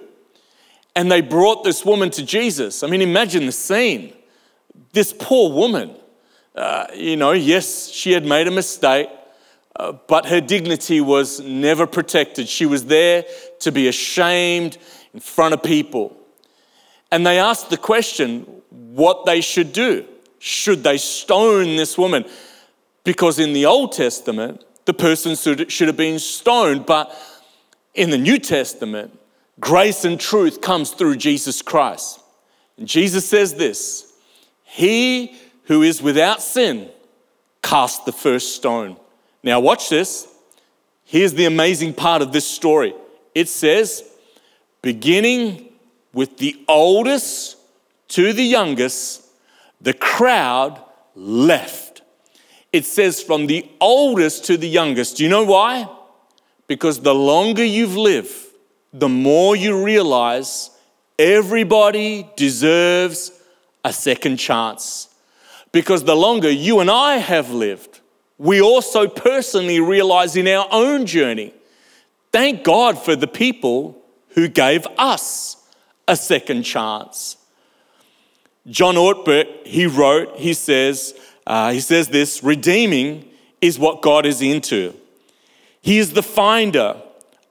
And 0.96 1.10
they 1.10 1.20
brought 1.20 1.64
this 1.64 1.84
woman 1.84 2.10
to 2.10 2.24
Jesus. 2.24 2.82
I 2.82 2.88
mean, 2.88 3.02
imagine 3.02 3.46
the 3.46 3.52
scene. 3.52 4.12
This 4.92 5.12
poor 5.12 5.52
woman, 5.52 5.94
uh, 6.54 6.86
you 6.94 7.16
know, 7.16 7.32
yes, 7.32 7.88
she 7.88 8.12
had 8.12 8.24
made 8.24 8.48
a 8.48 8.50
mistake, 8.50 9.08
uh, 9.76 9.92
but 9.92 10.26
her 10.26 10.40
dignity 10.40 11.00
was 11.00 11.40
never 11.40 11.86
protected. 11.86 12.48
She 12.48 12.66
was 12.66 12.86
there 12.86 13.24
to 13.60 13.70
be 13.70 13.86
ashamed 13.86 14.78
in 15.14 15.20
front 15.20 15.54
of 15.54 15.62
people. 15.62 16.16
And 17.12 17.26
they 17.26 17.38
asked 17.38 17.70
the 17.70 17.76
question 17.76 18.42
what 18.70 19.26
they 19.26 19.40
should 19.40 19.72
do. 19.72 20.04
Should 20.38 20.82
they 20.82 20.98
stone 20.98 21.76
this 21.76 21.96
woman? 21.98 22.24
Because 23.04 23.38
in 23.38 23.52
the 23.52 23.66
Old 23.66 23.92
Testament, 23.92 24.64
the 24.86 24.94
person 24.94 25.36
should 25.36 25.88
have 25.88 25.96
been 25.96 26.18
stoned. 26.18 26.86
But 26.86 27.14
in 27.94 28.10
the 28.10 28.18
New 28.18 28.38
Testament, 28.38 29.18
grace 29.60 30.04
and 30.04 30.18
truth 30.18 30.60
comes 30.60 30.90
through 30.90 31.16
Jesus 31.16 31.62
Christ. 31.62 32.20
And 32.76 32.88
Jesus 32.88 33.28
says 33.28 33.54
this 33.54 34.12
He 34.64 35.34
who 35.64 35.82
is 35.82 36.02
without 36.02 36.42
sin 36.42 36.90
cast 37.62 38.04
the 38.04 38.12
first 38.12 38.56
stone. 38.56 38.96
Now, 39.42 39.60
watch 39.60 39.88
this. 39.88 40.26
Here's 41.04 41.34
the 41.34 41.44
amazing 41.44 41.94
part 41.94 42.22
of 42.22 42.32
this 42.32 42.46
story 42.46 42.94
it 43.34 43.48
says, 43.48 44.04
beginning 44.82 45.68
with 46.12 46.38
the 46.38 46.62
oldest 46.68 47.56
to 48.08 48.32
the 48.32 48.44
youngest, 48.44 49.26
the 49.80 49.92
crowd 49.92 50.80
left. 51.14 52.02
It 52.72 52.84
says 52.84 53.22
from 53.22 53.46
the 53.46 53.68
oldest 53.80 54.44
to 54.46 54.56
the 54.56 54.68
youngest. 54.68 55.16
Do 55.16 55.24
you 55.24 55.28
know 55.28 55.44
why? 55.44 55.88
Because 56.66 57.00
the 57.00 57.14
longer 57.14 57.64
you've 57.64 57.96
lived, 57.96 58.34
the 58.92 59.08
more 59.08 59.54
you 59.54 59.84
realize 59.84 60.70
everybody 61.18 62.28
deserves 62.36 63.32
a 63.84 63.92
second 63.92 64.38
chance. 64.38 65.08
Because 65.72 66.04
the 66.04 66.16
longer 66.16 66.50
you 66.50 66.80
and 66.80 66.90
I 66.90 67.18
have 67.18 67.50
lived, 67.50 68.00
we 68.38 68.60
also 68.60 69.06
personally 69.06 69.80
realize 69.80 70.34
in 70.36 70.48
our 70.48 70.66
own 70.70 71.06
journey, 71.06 71.54
thank 72.32 72.64
God 72.64 72.98
for 72.98 73.14
the 73.14 73.28
people 73.28 74.02
who 74.30 74.48
gave 74.48 74.86
us 74.98 75.56
a 76.08 76.16
second 76.16 76.64
chance. 76.64 77.36
John 78.66 78.96
Ortberg, 78.96 79.66
he 79.66 79.86
wrote, 79.86 80.36
he 80.36 80.54
says, 80.54 81.14
uh, 81.46 81.72
he 81.72 81.80
says 81.80 82.08
this 82.08 82.42
redeeming 82.42 83.28
is 83.60 83.78
what 83.78 84.02
God 84.02 84.26
is 84.26 84.42
into. 84.42 84.94
He 85.82 85.98
is 85.98 86.12
the 86.12 86.22
finder 86.22 87.00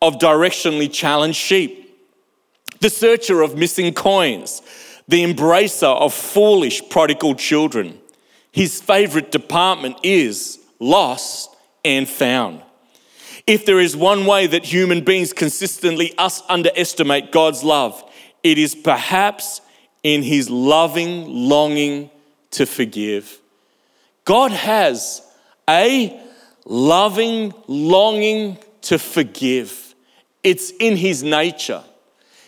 of 0.02 0.18
directionally 0.18 0.92
challenged 0.92 1.38
sheep, 1.38 1.98
the 2.80 2.90
searcher 2.90 3.42
of 3.42 3.58
missing 3.58 3.94
coins, 3.94 4.62
the 5.08 5.24
embracer 5.24 5.96
of 6.00 6.14
foolish 6.14 6.88
prodigal 6.90 7.36
children. 7.36 8.00
His 8.52 8.82
favorite 8.82 9.32
department 9.32 9.98
is 10.04 10.60
lost 10.80 11.56
and 11.84 12.08
found. 12.08 12.62
If 13.46 13.66
there 13.66 13.80
is 13.80 13.96
one 13.96 14.26
way 14.26 14.48
that 14.48 14.64
human 14.64 15.04
beings 15.04 15.34
consistently 15.34 16.14
us 16.18 16.44
underestimate 16.48 17.32
God's 17.32 17.64
love, 17.64 18.04
it 18.44 18.58
is 18.58 18.76
perhaps 18.76 19.62
in 20.04 20.24
his 20.24 20.50
loving 20.50 21.28
longing 21.28 22.10
to 22.52 22.66
forgive. 22.66 23.40
God 24.24 24.52
has 24.52 25.22
a 25.68 26.20
loving 26.66 27.54
longing 27.68 28.58
to 28.82 29.00
forgive. 29.00 29.89
It's 30.44 30.72
in 30.72 30.98
his 30.98 31.24
nature. 31.24 31.84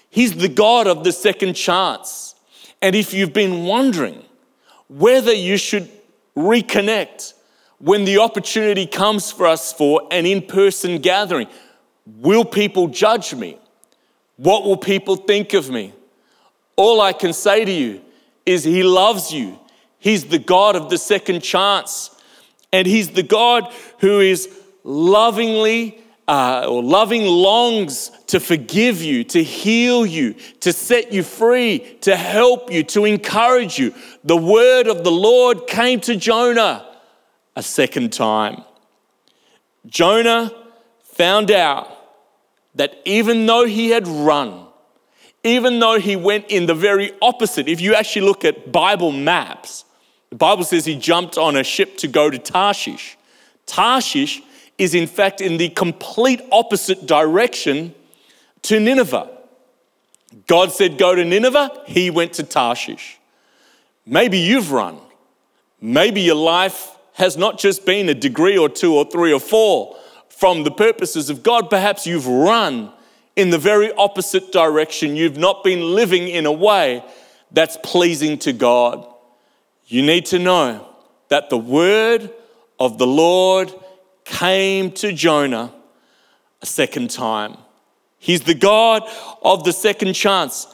He's 0.10 0.36
the 0.36 0.50
God 0.50 0.88
of 0.88 1.04
the 1.04 1.12
second 1.12 1.54
chance. 1.54 2.36
And 2.82 2.96
if 2.96 3.14
you've 3.14 3.34
been 3.34 3.66
wondering 3.66 4.24
whether 4.88 5.34
you 5.34 5.58
should 5.58 5.90
reconnect 6.36 7.34
when 7.80 8.06
the 8.06 8.20
opportunity 8.20 8.86
comes 8.86 9.32
for 9.32 9.48
us 9.48 9.74
for 9.74 10.08
an 10.12 10.26
in 10.26 10.42
person 10.42 11.00
gathering, 11.00 11.48
will 12.06 12.46
people 12.46 12.88
judge 12.88 13.34
me? 13.34 13.58
What 14.38 14.64
will 14.64 14.78
people 14.78 15.16
think 15.16 15.54
of 15.54 15.70
me? 15.70 15.94
All 16.76 17.02
I 17.02 17.14
can 17.14 17.34
say 17.34 17.64
to 17.66 17.72
you 17.72 18.02
is 18.46 18.64
He 18.64 18.84
loves 18.84 19.32
you. 19.32 19.60
He's 20.00 20.26
the 20.26 20.40
God 20.40 20.76
of 20.76 20.90
the 20.90 20.98
second 20.98 21.42
chance. 21.42 22.10
And 22.74 22.88
He's 22.88 23.12
the 23.12 23.24
God 23.24 23.72
who 24.00 24.20
is 24.20 24.50
lovingly 24.84 26.02
uh, 26.32 26.66
or 26.66 26.82
loving 26.82 27.26
longs 27.26 28.10
to 28.28 28.40
forgive 28.40 29.02
you, 29.02 29.22
to 29.22 29.44
heal 29.44 30.06
you, 30.06 30.34
to 30.62 30.72
set 30.72 31.12
you 31.12 31.24
free, 31.24 31.80
to 32.00 32.16
help 32.16 32.72
you, 32.72 32.84
to 32.84 33.04
encourage 33.04 33.78
you. 33.78 33.94
The 34.24 34.38
word 34.38 34.88
of 34.88 35.04
the 35.04 35.12
Lord 35.12 35.68
came 35.68 36.00
to 36.00 36.16
Jonah 36.16 36.88
a 37.58 37.62
second 37.62 38.14
time. 38.14 38.64
Jonah 39.86 40.54
found 41.04 41.52
out 41.52 41.90
that 42.76 42.96
even 43.04 43.46
though 43.46 43.66
he 43.66 43.90
had 43.90 44.08
run, 44.08 44.68
even 45.44 45.80
though 45.80 46.00
he 46.00 46.16
went 46.16 46.46
in 46.48 46.66
the 46.66 46.76
very 46.76 47.12
opposite. 47.22 47.68
If 47.68 47.82
you 47.82 47.94
actually 47.94 48.26
look 48.28 48.46
at 48.46 48.72
Bible 48.72 49.12
maps, 49.12 49.84
the 50.30 50.38
Bible 50.38 50.64
says 50.64 50.86
he 50.86 50.96
jumped 50.96 51.38
on 51.38 51.58
a 51.58 51.64
ship 51.66 51.98
to 51.98 52.08
go 52.08 52.30
to 52.30 52.38
Tarshish. 52.38 53.18
Tarshish 53.66 54.42
is, 54.82 54.96
in 54.96 55.06
fact, 55.06 55.42
in 55.42 55.58
the 55.58 55.70
complete 55.70 56.42
opposite 56.52 57.06
direction 57.06 57.94
to 58.64 58.80
Nineveh. 58.80 59.30
God 60.48 60.72
said, 60.72 60.98
Go 60.98 61.14
to 61.14 61.24
Nineveh, 61.24 61.84
he 61.86 62.10
went 62.10 62.34
to 62.34 62.44
Tarshish. 62.44 63.20
Maybe 64.08 64.40
you've 64.40 64.72
run. 64.72 64.98
Maybe 65.80 66.22
your 66.22 66.36
life 66.36 66.98
has 67.14 67.38
not 67.38 67.60
just 67.60 67.86
been 67.86 68.10
a 68.10 68.16
degree 68.16 68.58
or 68.58 68.70
two 68.70 68.96
or 68.96 69.06
three 69.06 69.32
or 69.32 69.40
four 69.40 69.96
from 70.30 70.64
the 70.64 70.72
purposes 70.72 71.30
of 71.30 71.44
God. 71.44 71.70
Perhaps 71.70 72.08
you've 72.08 72.26
run 72.26 72.92
in 73.36 73.52
the 73.52 73.60
very 73.60 73.94
opposite 73.94 74.52
direction. 74.52 75.16
You've 75.16 75.38
not 75.38 75.64
been 75.64 75.94
living 75.94 76.28
in 76.28 76.48
a 76.48 76.52
way 76.52 77.06
that's 77.52 77.78
pleasing 77.84 78.40
to 78.40 78.52
God. 78.52 79.06
You 79.86 80.02
need 80.02 80.26
to 80.28 80.40
know 80.40 80.88
that 81.30 81.52
the 81.52 81.58
word 81.60 82.32
of 82.80 82.98
the 82.98 83.06
Lord 83.06 83.72
came 84.26 84.92
to 84.94 85.12
Jonah 85.12 85.74
a 86.62 86.66
second 86.66 87.10
time. 87.10 87.58
He's 88.18 88.42
the 88.42 88.54
God 88.54 89.04
of 89.42 89.64
the 89.64 89.74
second 89.74 90.14
chance. 90.14 90.68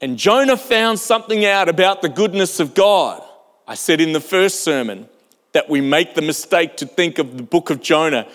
And 0.00 0.18
Jonah 0.18 0.56
found 0.56 0.98
something 0.98 1.44
out 1.44 1.68
about 1.68 2.02
the 2.02 2.08
goodness 2.08 2.58
of 2.58 2.74
God. 2.74 3.22
I 3.66 3.74
said 3.74 4.00
in 4.00 4.12
the 4.12 4.20
first 4.20 4.64
sermon 4.64 5.08
that 5.52 5.68
we 5.68 5.80
make 5.80 6.14
the 6.14 6.22
mistake 6.22 6.76
to 6.78 6.86
think 6.86 7.18
of 7.18 7.36
the 7.36 7.42
book 7.42 7.70
of 7.70 7.80
Jonah 7.80 8.26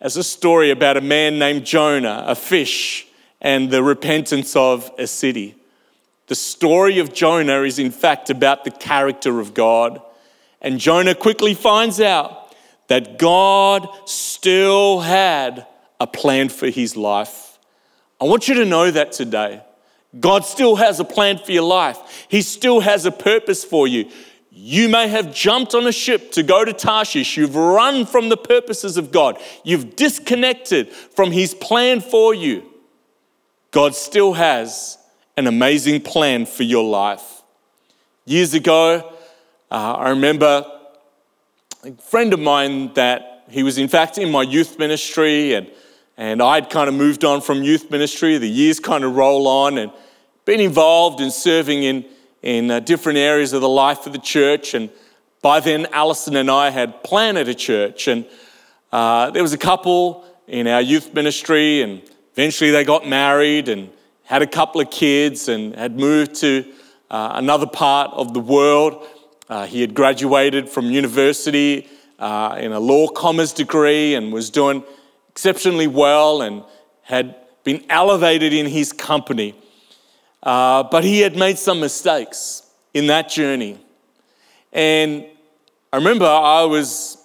as 0.00 0.16
a 0.16 0.24
story 0.24 0.70
about 0.70 0.96
a 0.96 1.00
man 1.00 1.38
named 1.38 1.64
Jonah, 1.64 2.24
a 2.26 2.34
fish, 2.34 3.06
and 3.40 3.70
the 3.70 3.82
repentance 3.82 4.54
of 4.56 4.90
a 4.98 5.06
city. 5.06 5.54
The 6.26 6.34
story 6.34 6.98
of 6.98 7.14
Jonah 7.14 7.62
is, 7.62 7.78
in 7.78 7.90
fact, 7.90 8.30
about 8.30 8.64
the 8.64 8.70
character 8.70 9.40
of 9.40 9.54
God. 9.54 10.02
And 10.60 10.80
Jonah 10.80 11.14
quickly 11.14 11.54
finds 11.54 12.00
out 12.00 12.45
that 12.88 13.18
God 13.18 13.88
still 14.04 15.00
had 15.00 15.66
a 16.00 16.06
plan 16.06 16.48
for 16.48 16.68
his 16.68 16.96
life. 16.96 17.58
I 18.20 18.24
want 18.24 18.48
you 18.48 18.54
to 18.54 18.64
know 18.64 18.90
that 18.90 19.12
today. 19.12 19.62
God 20.18 20.44
still 20.44 20.76
has 20.76 21.00
a 21.00 21.04
plan 21.04 21.38
for 21.38 21.52
your 21.52 21.64
life, 21.64 22.26
He 22.28 22.42
still 22.42 22.80
has 22.80 23.04
a 23.06 23.10
purpose 23.10 23.64
for 23.64 23.86
you. 23.86 24.10
You 24.58 24.88
may 24.88 25.06
have 25.08 25.34
jumped 25.34 25.74
on 25.74 25.86
a 25.86 25.92
ship 25.92 26.32
to 26.32 26.42
go 26.42 26.64
to 26.64 26.72
Tarshish. 26.72 27.36
You've 27.36 27.56
run 27.56 28.06
from 28.06 28.30
the 28.30 28.38
purposes 28.38 28.96
of 28.96 29.12
God. 29.12 29.38
You've 29.64 29.96
disconnected 29.96 30.90
from 30.90 31.30
His 31.30 31.52
plan 31.52 32.00
for 32.00 32.34
you. 32.34 32.64
God 33.70 33.94
still 33.94 34.32
has 34.32 34.96
an 35.36 35.46
amazing 35.46 36.00
plan 36.00 36.46
for 36.46 36.62
your 36.62 36.84
life. 36.84 37.42
Years 38.24 38.54
ago, 38.54 39.12
uh, 39.70 39.74
I 39.74 40.10
remember 40.10 40.75
a 41.86 41.92
friend 42.02 42.32
of 42.32 42.40
mine 42.40 42.92
that 42.94 43.44
he 43.48 43.62
was, 43.62 43.78
in 43.78 43.86
fact, 43.86 44.18
in 44.18 44.28
my 44.32 44.42
youth 44.42 44.76
ministry, 44.76 45.54
and, 45.54 45.70
and 46.16 46.42
I'd 46.42 46.68
kind 46.68 46.88
of 46.88 46.96
moved 46.96 47.24
on 47.24 47.40
from 47.40 47.62
youth 47.62 47.92
ministry. 47.92 48.38
The 48.38 48.48
years 48.48 48.80
kind 48.80 49.04
of 49.04 49.14
roll 49.14 49.46
on, 49.46 49.78
and 49.78 49.92
been 50.44 50.58
involved 50.58 51.20
in 51.20 51.30
serving 51.30 51.84
in, 51.84 52.04
in 52.42 52.72
uh, 52.72 52.80
different 52.80 53.18
areas 53.18 53.52
of 53.52 53.60
the 53.60 53.68
life 53.68 54.04
of 54.04 54.12
the 54.12 54.18
church. 54.18 54.74
And 54.74 54.90
by 55.42 55.60
then, 55.60 55.86
Alison 55.92 56.34
and 56.34 56.50
I 56.50 56.70
had 56.70 57.04
planted 57.04 57.48
a 57.48 57.54
church. 57.54 58.08
And 58.08 58.26
uh, 58.90 59.30
there 59.30 59.42
was 59.42 59.52
a 59.52 59.58
couple 59.58 60.24
in 60.48 60.66
our 60.66 60.80
youth 60.80 61.14
ministry, 61.14 61.82
and 61.82 62.02
eventually 62.32 62.72
they 62.72 62.82
got 62.82 63.06
married 63.06 63.68
and 63.68 63.90
had 64.24 64.42
a 64.42 64.46
couple 64.48 64.80
of 64.80 64.90
kids 64.90 65.48
and 65.48 65.72
had 65.76 65.96
moved 65.96 66.34
to 66.36 66.64
uh, 67.12 67.30
another 67.34 67.66
part 67.66 68.10
of 68.12 68.34
the 68.34 68.40
world. 68.40 69.06
Uh, 69.48 69.66
he 69.66 69.80
had 69.80 69.94
graduated 69.94 70.68
from 70.68 70.90
university 70.90 71.88
uh, 72.18 72.56
in 72.58 72.72
a 72.72 72.80
law 72.80 73.06
commerce 73.08 73.52
degree 73.52 74.14
and 74.14 74.32
was 74.32 74.50
doing 74.50 74.82
exceptionally 75.28 75.86
well 75.86 76.42
and 76.42 76.64
had 77.02 77.36
been 77.62 77.84
elevated 77.88 78.52
in 78.52 78.66
his 78.66 78.92
company. 78.92 79.54
Uh, 80.42 80.82
but 80.84 81.04
he 81.04 81.20
had 81.20 81.36
made 81.36 81.58
some 81.58 81.80
mistakes 81.80 82.62
in 82.94 83.06
that 83.08 83.28
journey. 83.28 83.78
And 84.72 85.26
I 85.92 85.96
remember 85.96 86.26
I 86.26 86.64
was 86.64 87.18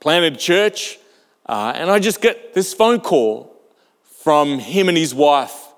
planted 0.00 0.34
a 0.34 0.36
church, 0.36 0.98
uh, 1.46 1.72
and 1.74 1.90
I 1.90 1.98
just 1.98 2.20
get 2.20 2.54
this 2.54 2.74
phone 2.74 3.00
call 3.00 3.56
from 4.22 4.58
him 4.58 4.88
and 4.88 4.96
his 4.96 5.14
wife. 5.14 5.68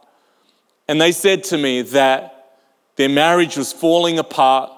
And 0.89 1.01
they 1.01 1.13
said 1.13 1.45
to 1.45 1.59
me 1.59 1.83
that 1.83 2.57
their 2.97 3.09
marriage 3.09 3.57
was 3.57 3.73
falling 3.73 4.19
apart. 4.19 4.71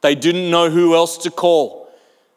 They 0.00 0.14
didn't 0.14 0.50
know 0.50 0.70
who 0.70 0.94
else 0.94 1.18
to 1.18 1.30
call. 1.30 1.90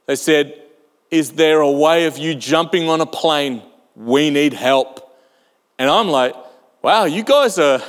They 0.06 0.16
said, 0.16 0.62
Is 1.10 1.34
there 1.34 1.62
a 1.62 1.72
way 1.72 2.06
of 2.06 2.18
you 2.18 2.36
jumping 2.36 2.90
on 2.90 3.02
a 3.02 3.06
plane? 3.06 3.62
We 3.96 4.30
need 4.30 4.54
help. 4.54 5.16
And 5.78 5.90
I'm 5.90 6.10
like, 6.10 6.36
Wow, 6.82 7.06
you 7.06 7.24
guys 7.24 7.60
are 7.60 7.82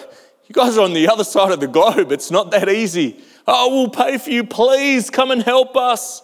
you 0.49 0.55
guys 0.55 0.77
are 0.77 0.85
on 0.85 0.93
the 0.93 1.09
other 1.09 1.25
side 1.25 1.51
of 1.51 1.61
the 1.61 1.67
globe. 1.67 2.13
It's 2.13 2.31
not 2.31 2.51
that 2.51 2.69
easy. 2.69 3.23
Oh, 3.47 3.71
we'll 3.75 3.89
pay 3.89 4.19
for 4.19 4.31
you. 4.31 4.45
Please 4.45 5.09
come 5.09 5.31
and 5.31 5.43
help 5.43 5.77
us. 5.77 6.23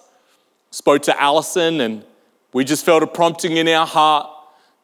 Spoke 0.71 1.03
to 1.05 1.21
Allison, 1.21 1.81
and 1.81 2.05
we 2.53 2.65
just 2.65 2.85
felt 2.85 3.03
a 3.03 3.07
prompting 3.07 3.57
in 3.57 3.67
our 3.69 3.87
heart 3.87 4.31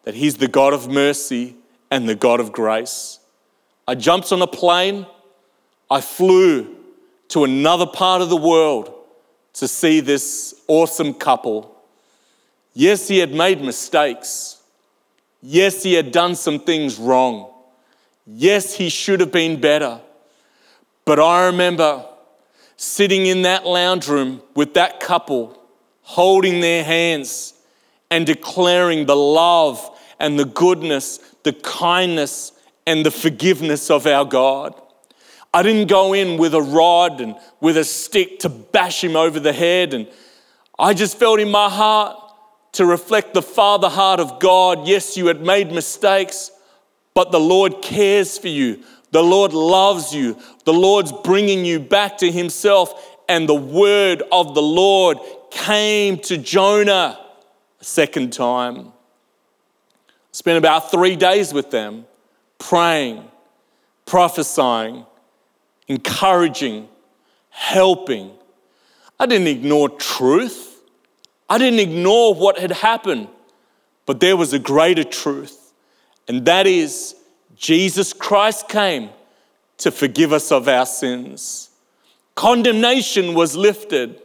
that 0.04 0.14
He's 0.14 0.38
the 0.38 0.48
God 0.48 0.72
of 0.72 0.88
mercy 0.88 1.56
and 1.90 2.08
the 2.08 2.14
God 2.14 2.40
of 2.40 2.52
grace. 2.52 3.18
I 3.86 3.94
jumped 3.94 4.32
on 4.32 4.40
a 4.40 4.46
plane. 4.46 5.06
I 5.90 6.00
flew 6.00 6.73
to 7.34 7.42
another 7.42 7.84
part 7.84 8.22
of 8.22 8.28
the 8.28 8.36
world 8.36 8.94
to 9.52 9.66
see 9.66 9.98
this 9.98 10.54
awesome 10.68 11.12
couple. 11.12 11.76
Yes, 12.74 13.08
he 13.08 13.18
had 13.18 13.34
made 13.34 13.60
mistakes. 13.60 14.62
Yes, 15.42 15.82
he 15.82 15.94
had 15.94 16.12
done 16.12 16.36
some 16.36 16.60
things 16.60 16.96
wrong. 16.96 17.52
Yes, 18.24 18.76
he 18.76 18.88
should 18.88 19.18
have 19.18 19.32
been 19.32 19.60
better. 19.60 20.00
But 21.04 21.18
I 21.18 21.46
remember 21.46 22.06
sitting 22.76 23.26
in 23.26 23.42
that 23.42 23.66
lounge 23.66 24.06
room 24.06 24.40
with 24.54 24.74
that 24.74 25.00
couple, 25.00 25.60
holding 26.02 26.60
their 26.60 26.84
hands 26.84 27.54
and 28.12 28.24
declaring 28.24 29.06
the 29.06 29.16
love 29.16 29.90
and 30.20 30.38
the 30.38 30.44
goodness, 30.44 31.18
the 31.42 31.52
kindness 31.52 32.52
and 32.86 33.04
the 33.04 33.10
forgiveness 33.10 33.90
of 33.90 34.06
our 34.06 34.24
God. 34.24 34.80
I 35.54 35.62
didn't 35.62 35.86
go 35.86 36.14
in 36.14 36.36
with 36.36 36.52
a 36.52 36.60
rod 36.60 37.20
and 37.20 37.36
with 37.60 37.76
a 37.76 37.84
stick 37.84 38.40
to 38.40 38.48
bash 38.48 39.04
him 39.04 39.14
over 39.14 39.38
the 39.38 39.52
head. 39.52 39.94
And 39.94 40.08
I 40.76 40.94
just 40.94 41.16
felt 41.16 41.38
in 41.38 41.48
my 41.48 41.70
heart 41.70 42.18
to 42.72 42.84
reflect 42.84 43.34
the 43.34 43.40
Father 43.40 43.88
heart 43.88 44.18
of 44.18 44.40
God. 44.40 44.88
Yes, 44.88 45.16
you 45.16 45.28
had 45.28 45.40
made 45.40 45.70
mistakes, 45.70 46.50
but 47.14 47.30
the 47.30 47.38
Lord 47.38 47.82
cares 47.82 48.36
for 48.36 48.48
you. 48.48 48.82
The 49.12 49.22
Lord 49.22 49.52
loves 49.52 50.12
you. 50.12 50.36
The 50.64 50.72
Lord's 50.72 51.12
bringing 51.12 51.64
you 51.64 51.78
back 51.78 52.18
to 52.18 52.32
Himself. 52.32 53.16
And 53.28 53.48
the 53.48 53.54
word 53.54 54.24
of 54.32 54.56
the 54.56 54.62
Lord 54.62 55.18
came 55.52 56.18
to 56.18 56.36
Jonah 56.36 57.20
a 57.80 57.84
second 57.84 58.32
time. 58.32 58.92
Spent 60.32 60.58
about 60.58 60.90
three 60.90 61.14
days 61.14 61.54
with 61.54 61.70
them, 61.70 62.06
praying, 62.58 63.22
prophesying, 64.04 65.06
encouraging, 65.88 66.88
helping. 67.50 68.30
I 69.18 69.26
didn't 69.26 69.48
ignore 69.48 69.88
truth. 69.88 70.82
I 71.48 71.58
didn't 71.58 71.80
ignore 71.80 72.34
what 72.34 72.58
had 72.58 72.72
happened, 72.72 73.28
but 74.06 74.20
there 74.20 74.36
was 74.36 74.52
a 74.52 74.58
greater 74.58 75.04
truth 75.04 75.64
and 76.28 76.44
that 76.46 76.66
is 76.66 77.14
Jesus 77.56 78.12
Christ 78.12 78.68
came 78.68 79.10
to 79.78 79.90
forgive 79.90 80.32
us 80.32 80.50
of 80.50 80.68
our 80.68 80.86
sins. 80.86 81.70
Condemnation 82.34 83.34
was 83.34 83.56
lifted, 83.56 84.20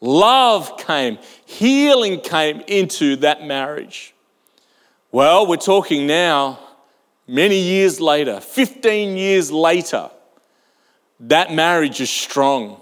love 0.00 0.76
came, 0.78 1.18
healing 1.46 2.20
came 2.20 2.62
into 2.66 3.16
that 3.16 3.44
marriage. 3.44 4.14
Well, 5.10 5.46
we're 5.46 5.56
talking 5.56 6.06
now, 6.06 6.58
many 7.26 7.58
years 7.58 8.00
later, 8.00 8.40
15 8.40 9.16
years 9.16 9.50
later, 9.50 10.10
that 11.20 11.52
marriage 11.52 12.00
is 12.00 12.10
strong. 12.10 12.80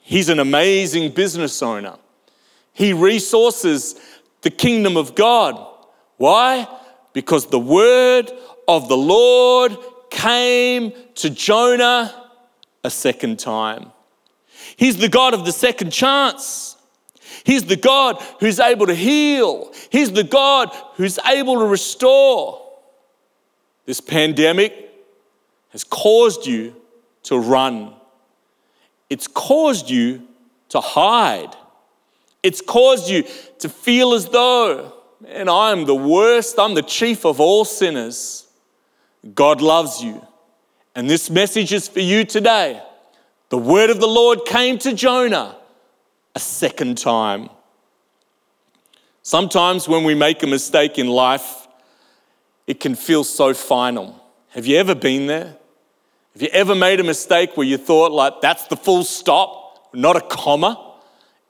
He's 0.00 0.28
an 0.28 0.38
amazing 0.38 1.12
business 1.12 1.62
owner. 1.62 1.96
He 2.72 2.92
resources 2.92 3.94
the 4.42 4.50
kingdom 4.50 4.96
of 4.96 5.14
God. 5.14 5.66
Why? 6.16 6.66
because 7.18 7.46
the 7.46 7.58
word 7.58 8.30
of 8.68 8.88
the 8.88 8.96
Lord 8.96 9.76
came 10.08 10.92
to 11.16 11.30
Jonah 11.30 12.30
a 12.84 12.90
second 12.90 13.40
time. 13.40 13.90
He's 14.76 14.98
the 14.98 15.08
God 15.08 15.34
of 15.34 15.44
the 15.44 15.50
second 15.50 15.90
chance. 15.90 16.76
He's 17.42 17.64
the 17.64 17.74
God 17.74 18.22
who's 18.38 18.60
able 18.60 18.86
to 18.86 18.94
heal. 18.94 19.72
He's 19.90 20.12
the 20.12 20.22
God 20.22 20.70
who's 20.94 21.18
able 21.26 21.58
to 21.58 21.64
restore. 21.64 22.64
This 23.84 24.00
pandemic 24.00 24.88
has 25.70 25.82
caused 25.82 26.46
you 26.46 26.76
to 27.24 27.38
run. 27.38 27.94
It's 29.10 29.26
caused 29.26 29.90
you 29.90 30.26
to 30.70 30.80
hide. 30.80 31.54
It's 32.42 32.60
caused 32.60 33.08
you 33.08 33.24
to 33.58 33.68
feel 33.68 34.14
as 34.14 34.28
though 34.28 34.94
and 35.26 35.50
I'm 35.50 35.84
the 35.84 35.94
worst, 35.94 36.58
I'm 36.58 36.74
the 36.74 36.82
chief 36.82 37.24
of 37.24 37.40
all 37.40 37.64
sinners. 37.64 38.46
God 39.34 39.60
loves 39.60 40.02
you. 40.02 40.24
And 40.94 41.08
this 41.08 41.28
message 41.28 41.72
is 41.72 41.88
for 41.88 42.00
you 42.00 42.24
today. 42.24 42.82
The 43.50 43.58
word 43.58 43.90
of 43.90 44.00
the 44.00 44.06
Lord 44.06 44.44
came 44.44 44.78
to 44.78 44.92
Jonah 44.92 45.56
a 46.34 46.40
second 46.40 46.98
time. 46.98 47.50
Sometimes 49.22 49.88
when 49.88 50.04
we 50.04 50.14
make 50.14 50.42
a 50.42 50.46
mistake 50.46 50.98
in 50.98 51.08
life, 51.08 51.66
it 52.66 52.80
can 52.80 52.94
feel 52.94 53.24
so 53.24 53.54
final. 53.54 54.22
Have 54.50 54.66
you 54.66 54.76
ever 54.76 54.94
been 54.94 55.26
there? 55.26 55.56
Have 56.38 56.42
you 56.44 56.50
ever 56.52 56.76
made 56.76 57.00
a 57.00 57.02
mistake 57.02 57.56
where 57.56 57.66
you 57.66 57.76
thought, 57.76 58.12
like, 58.12 58.40
that's 58.40 58.68
the 58.68 58.76
full 58.76 59.02
stop, 59.02 59.88
not 59.92 60.14
a 60.14 60.20
comma? 60.20 60.94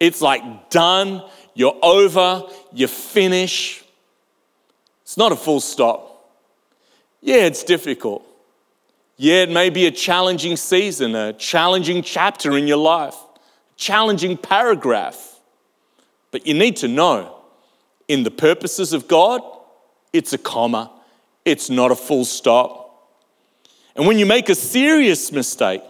It's 0.00 0.22
like 0.22 0.70
done, 0.70 1.22
you're 1.52 1.76
over, 1.82 2.44
you 2.72 2.86
finish. 2.86 3.84
It's 5.02 5.18
not 5.18 5.30
a 5.30 5.36
full 5.36 5.60
stop. 5.60 6.32
Yeah, 7.20 7.44
it's 7.44 7.64
difficult. 7.64 8.24
Yeah, 9.18 9.42
it 9.42 9.50
may 9.50 9.68
be 9.68 9.84
a 9.84 9.90
challenging 9.90 10.56
season, 10.56 11.14
a 11.14 11.34
challenging 11.34 12.02
chapter 12.02 12.56
in 12.56 12.66
your 12.66 12.78
life, 12.78 13.14
a 13.14 13.74
challenging 13.76 14.38
paragraph. 14.38 15.38
But 16.30 16.46
you 16.46 16.54
need 16.54 16.76
to 16.76 16.88
know 16.88 17.36
in 18.08 18.22
the 18.22 18.30
purposes 18.30 18.94
of 18.94 19.06
God, 19.06 19.42
it's 20.14 20.32
a 20.32 20.38
comma, 20.38 20.90
it's 21.44 21.68
not 21.68 21.90
a 21.90 21.94
full 21.94 22.24
stop. 22.24 22.87
And 23.98 24.06
when 24.06 24.16
you 24.16 24.26
make 24.26 24.48
a 24.48 24.54
serious 24.54 25.32
mistake, 25.32 25.82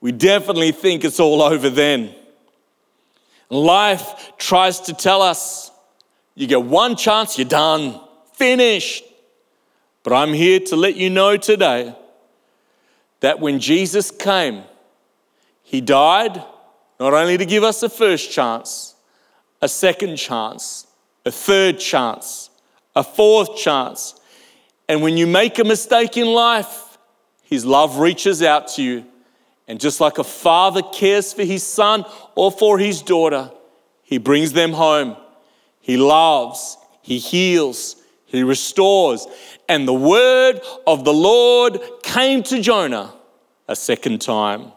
we 0.00 0.12
definitely 0.12 0.72
think 0.72 1.04
it's 1.04 1.20
all 1.20 1.42
over 1.42 1.68
then. 1.68 2.14
Life 3.50 4.32
tries 4.38 4.80
to 4.80 4.94
tell 4.94 5.20
us 5.20 5.70
you 6.34 6.46
get 6.46 6.62
one 6.62 6.96
chance, 6.96 7.36
you're 7.36 7.46
done, 7.46 8.00
finished. 8.32 9.04
But 10.04 10.14
I'm 10.14 10.32
here 10.32 10.58
to 10.60 10.76
let 10.76 10.96
you 10.96 11.10
know 11.10 11.36
today 11.36 11.94
that 13.20 13.40
when 13.40 13.60
Jesus 13.60 14.10
came, 14.10 14.62
he 15.62 15.82
died 15.82 16.42
not 16.98 17.12
only 17.12 17.36
to 17.36 17.44
give 17.44 17.62
us 17.62 17.82
a 17.82 17.90
first 17.90 18.32
chance, 18.32 18.94
a 19.60 19.68
second 19.68 20.16
chance, 20.16 20.86
a 21.26 21.30
third 21.30 21.78
chance, 21.78 22.48
a 22.96 23.04
fourth 23.04 23.54
chance. 23.58 24.18
And 24.88 25.02
when 25.02 25.18
you 25.18 25.26
make 25.26 25.58
a 25.58 25.64
mistake 25.64 26.16
in 26.16 26.28
life, 26.28 26.87
his 27.48 27.64
love 27.64 27.98
reaches 27.98 28.42
out 28.42 28.68
to 28.68 28.82
you. 28.82 29.06
And 29.66 29.80
just 29.80 30.02
like 30.02 30.18
a 30.18 30.24
father 30.24 30.82
cares 30.82 31.32
for 31.32 31.44
his 31.44 31.62
son 31.62 32.04
or 32.34 32.52
for 32.52 32.78
his 32.78 33.00
daughter, 33.00 33.50
he 34.02 34.18
brings 34.18 34.52
them 34.52 34.72
home. 34.72 35.16
He 35.80 35.96
loves, 35.96 36.76
he 37.00 37.16
heals, 37.16 37.96
he 38.26 38.42
restores. 38.42 39.26
And 39.66 39.88
the 39.88 39.94
word 39.94 40.60
of 40.86 41.06
the 41.06 41.12
Lord 41.14 41.80
came 42.02 42.42
to 42.44 42.60
Jonah 42.60 43.14
a 43.66 43.74
second 43.74 44.20
time. 44.20 44.72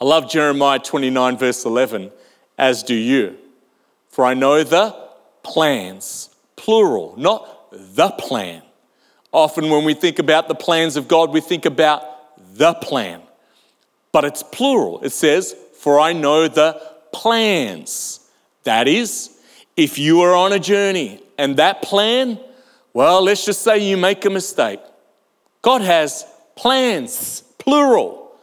I 0.00 0.04
love 0.04 0.30
Jeremiah 0.30 0.78
29, 0.78 1.36
verse 1.36 1.64
11, 1.64 2.12
as 2.56 2.84
do 2.84 2.94
you. 2.94 3.36
For 4.08 4.24
I 4.24 4.34
know 4.34 4.62
the 4.62 4.94
plans, 5.42 6.30
plural, 6.54 7.14
not 7.16 7.72
the 7.72 8.10
plan. 8.10 8.62
Often 9.34 9.68
when 9.68 9.84
we 9.84 9.94
think 9.94 10.20
about 10.20 10.46
the 10.46 10.54
plans 10.54 10.96
of 10.96 11.08
God, 11.08 11.32
we 11.32 11.40
think 11.40 11.66
about 11.66 12.02
the 12.56 12.72
plan, 12.74 13.20
but 14.12 14.24
it's 14.24 14.44
plural. 14.44 15.00
It 15.02 15.10
says, 15.10 15.56
For 15.80 15.98
I 15.98 16.12
know 16.12 16.46
the 16.46 16.80
plans. 17.12 18.20
That 18.62 18.86
is, 18.86 19.36
if 19.76 19.98
you 19.98 20.20
are 20.20 20.34
on 20.34 20.52
a 20.52 20.60
journey 20.60 21.20
and 21.36 21.56
that 21.56 21.82
plan, 21.82 22.38
well, 22.92 23.24
let's 23.24 23.44
just 23.44 23.62
say 23.62 23.78
you 23.78 23.96
make 23.96 24.24
a 24.24 24.30
mistake. 24.30 24.80
God 25.62 25.80
has 25.80 26.24
plans, 26.54 27.42
plural, 27.58 28.36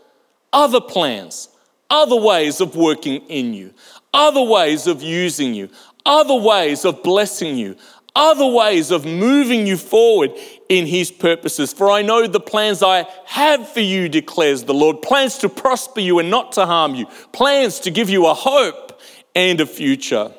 other 0.51 0.81
plans, 0.81 1.47
other 1.89 2.17
ways 2.17 2.59
of 2.59 2.75
working 2.75 3.21
in 3.27 3.53
you, 3.53 3.73
other 4.13 4.41
ways 4.41 4.87
of 4.87 5.01
using 5.01 5.53
you, 5.53 5.69
other 6.05 6.35
ways 6.35 6.83
of 6.83 7.01
blessing 7.01 7.57
you, 7.57 7.77
other 8.15 8.45
ways 8.45 8.91
of 8.91 9.05
moving 9.05 9.65
you 9.65 9.77
forward 9.77 10.31
in 10.69 10.85
His 10.85 11.11
purposes. 11.11 11.73
For 11.73 11.89
I 11.89 12.01
know 12.01 12.27
the 12.27 12.39
plans 12.39 12.83
I 12.83 13.07
have 13.25 13.69
for 13.69 13.79
you, 13.79 14.09
declares 14.09 14.63
the 14.63 14.73
Lord 14.73 15.01
plans 15.01 15.37
to 15.39 15.49
prosper 15.49 16.01
you 16.01 16.19
and 16.19 16.29
not 16.29 16.51
to 16.53 16.65
harm 16.65 16.95
you, 16.95 17.05
plans 17.31 17.79
to 17.81 17.91
give 17.91 18.09
you 18.09 18.27
a 18.27 18.33
hope 18.33 18.99
and 19.35 19.61
a 19.61 19.65
future. 19.65 20.31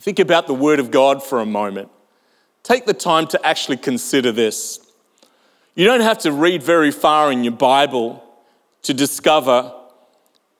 Think 0.00 0.18
about 0.18 0.46
the 0.46 0.54
Word 0.54 0.80
of 0.80 0.90
God 0.90 1.22
for 1.22 1.40
a 1.40 1.46
moment. 1.46 1.88
Take 2.62 2.86
the 2.86 2.94
time 2.94 3.26
to 3.28 3.46
actually 3.46 3.76
consider 3.76 4.32
this. 4.32 4.80
You 5.74 5.86
don't 5.86 6.00
have 6.00 6.18
to 6.18 6.32
read 6.32 6.62
very 6.62 6.90
far 6.90 7.32
in 7.32 7.44
your 7.44 7.52
Bible 7.52 8.22
to 8.82 8.94
discover 8.94 9.72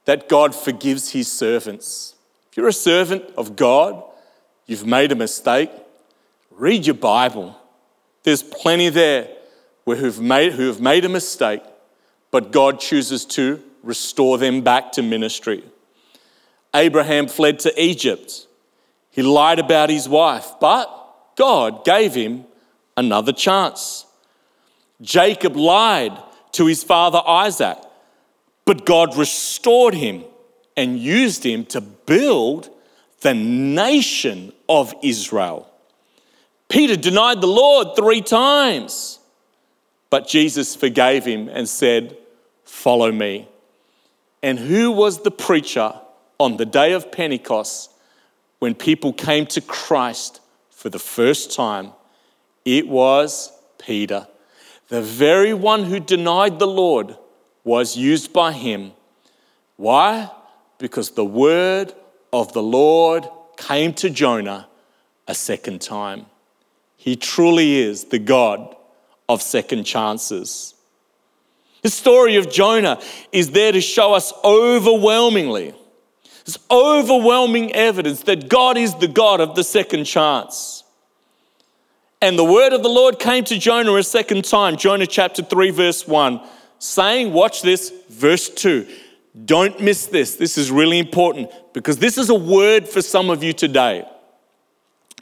that 0.04 0.28
God 0.28 0.54
forgives 0.54 1.10
His 1.10 1.30
servants. 1.30 2.14
If 2.50 2.56
you're 2.56 2.68
a 2.68 2.72
servant 2.72 3.24
of 3.36 3.56
God, 3.56 4.02
you've 4.66 4.86
made 4.86 5.12
a 5.12 5.14
mistake, 5.14 5.70
read 6.50 6.86
your 6.86 6.94
Bible. 6.94 7.56
There's 8.22 8.42
plenty 8.42 8.88
there 8.88 9.28
where 9.84 9.96
who've 9.96 10.20
made, 10.20 10.52
who 10.52 10.66
have 10.66 10.80
made 10.80 11.04
a 11.04 11.08
mistake, 11.08 11.62
but 12.30 12.52
God 12.52 12.80
chooses 12.80 13.24
to 13.26 13.62
restore 13.82 14.38
them 14.38 14.62
back 14.62 14.92
to 14.92 15.02
ministry. 15.02 15.62
Abraham 16.74 17.28
fled 17.28 17.60
to 17.60 17.82
Egypt. 17.82 18.46
He 19.10 19.22
lied 19.22 19.58
about 19.58 19.90
his 19.90 20.08
wife, 20.08 20.48
but 20.60 20.86
God 21.36 21.84
gave 21.84 22.14
him 22.14 22.46
another 22.96 23.32
chance. 23.32 24.06
Jacob 25.00 25.54
lied 25.56 26.16
to 26.52 26.66
his 26.66 26.82
father 26.82 27.20
Isaac, 27.26 27.78
but 28.64 28.86
God 28.86 29.16
restored 29.16 29.94
him 29.94 30.24
and 30.76 30.98
used 30.98 31.44
him 31.44 31.64
to 31.66 31.80
build 31.80 32.70
the 33.24 33.34
nation 33.34 34.52
of 34.68 34.94
Israel. 35.02 35.66
Peter 36.68 36.94
denied 36.94 37.40
the 37.40 37.46
Lord 37.46 37.96
three 37.96 38.20
times, 38.20 39.18
but 40.10 40.28
Jesus 40.28 40.76
forgave 40.76 41.24
him 41.24 41.48
and 41.48 41.66
said, 41.66 42.18
Follow 42.64 43.10
me. 43.10 43.48
And 44.42 44.58
who 44.58 44.92
was 44.92 45.22
the 45.22 45.30
preacher 45.30 45.94
on 46.38 46.58
the 46.58 46.66
day 46.66 46.92
of 46.92 47.10
Pentecost 47.10 47.90
when 48.58 48.74
people 48.74 49.14
came 49.14 49.46
to 49.46 49.62
Christ 49.62 50.42
for 50.70 50.90
the 50.90 50.98
first 50.98 51.50
time? 51.56 51.92
It 52.66 52.86
was 52.86 53.52
Peter. 53.78 54.28
The 54.88 55.00
very 55.00 55.54
one 55.54 55.84
who 55.84 55.98
denied 55.98 56.58
the 56.58 56.66
Lord 56.66 57.16
was 57.64 57.96
used 57.96 58.34
by 58.34 58.52
him. 58.52 58.92
Why? 59.76 60.30
Because 60.76 61.12
the 61.12 61.24
word 61.24 61.94
of 62.34 62.52
the 62.52 62.62
Lord 62.62 63.28
came 63.56 63.94
to 63.94 64.10
Jonah 64.10 64.66
a 65.28 65.34
second 65.36 65.80
time. 65.80 66.26
He 66.96 67.14
truly 67.14 67.76
is 67.76 68.06
the 68.06 68.18
God 68.18 68.74
of 69.28 69.40
second 69.40 69.84
chances. 69.84 70.74
The 71.82 71.90
story 71.90 72.34
of 72.34 72.50
Jonah 72.50 73.00
is 73.30 73.52
there 73.52 73.70
to 73.70 73.80
show 73.80 74.14
us 74.14 74.32
overwhelmingly, 74.42 75.74
there's 76.44 76.58
overwhelming 76.70 77.72
evidence 77.72 78.24
that 78.24 78.48
God 78.48 78.76
is 78.76 78.94
the 78.96 79.08
God 79.08 79.40
of 79.40 79.54
the 79.54 79.64
second 79.64 80.04
chance. 80.04 80.82
And 82.20 82.36
the 82.38 82.44
word 82.44 82.72
of 82.72 82.82
the 82.82 82.88
Lord 82.88 83.18
came 83.20 83.44
to 83.44 83.58
Jonah 83.58 83.94
a 83.94 84.02
second 84.02 84.44
time, 84.44 84.76
Jonah 84.76 85.06
chapter 85.06 85.42
3, 85.42 85.70
verse 85.70 86.08
1, 86.08 86.40
saying, 86.80 87.32
Watch 87.32 87.62
this, 87.62 87.92
verse 88.10 88.48
2. 88.48 88.86
Don't 89.42 89.80
miss 89.80 90.06
this. 90.06 90.36
This 90.36 90.56
is 90.56 90.70
really 90.70 90.98
important 90.98 91.50
because 91.72 91.98
this 91.98 92.18
is 92.18 92.30
a 92.30 92.34
word 92.34 92.88
for 92.88 93.02
some 93.02 93.30
of 93.30 93.42
you 93.42 93.52
today. 93.52 94.06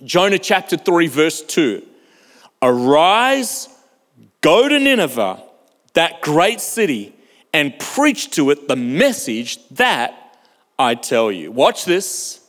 Jonah 0.05 0.38
chapter 0.38 0.77
3, 0.77 1.07
verse 1.07 1.42
2. 1.42 1.83
Arise, 2.61 3.68
go 4.40 4.68
to 4.68 4.79
Nineveh, 4.79 5.42
that 5.94 6.20
great 6.20 6.61
city, 6.61 7.14
and 7.55 7.79
preach 7.79 8.31
to 8.31 8.51
it 8.51 8.68
the 8.68 8.77
message 8.77 9.66
that 9.70 10.38
I 10.79 10.94
tell 10.94 11.33
you. 11.33 11.51
Watch 11.51 11.85
this. 11.85 12.40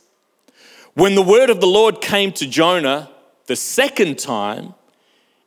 When 0.94 1.14
the 1.14 1.22
word 1.22 1.50
of 1.50 1.60
the 1.60 1.66
Lord 1.66 2.00
came 2.00 2.32
to 2.32 2.46
Jonah 2.46 3.10
the 3.46 3.56
second 3.56 4.18
time, 4.18 4.74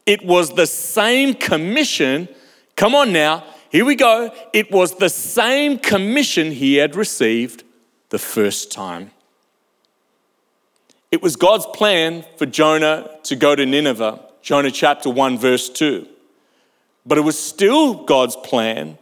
it 0.06 0.26
was 0.26 0.54
the 0.54 0.68
same 0.68 1.34
commission. 1.34 2.28
Come 2.76 2.96
on 2.96 3.14
now, 3.14 3.44
here 3.70 3.86
we 3.86 3.96
go. 3.96 4.32
It 4.54 4.72
was 4.72 4.96
the 4.96 5.10
same 5.10 5.78
commission 5.78 6.52
he 6.52 6.76
had 6.76 6.96
received 6.96 7.64
the 8.10 8.20
first 8.20 8.72
time. 8.72 9.12
It 11.12 11.22
was 11.22 11.36
God's 11.36 11.66
plan 11.68 12.26
for 12.38 12.46
Jonah 12.46 13.10
to 13.24 13.36
go 13.36 13.56
to 13.56 13.66
Nineveh, 13.66 14.20
Jonah 14.42 14.72
chapter 14.72 15.10
1, 15.10 15.38
verse 15.38 15.70
2. 15.70 16.08
But 17.06 17.18
it 17.18 17.22
was 17.22 17.40
still 17.40 18.04
God's 18.06 18.36
plan 18.36 18.98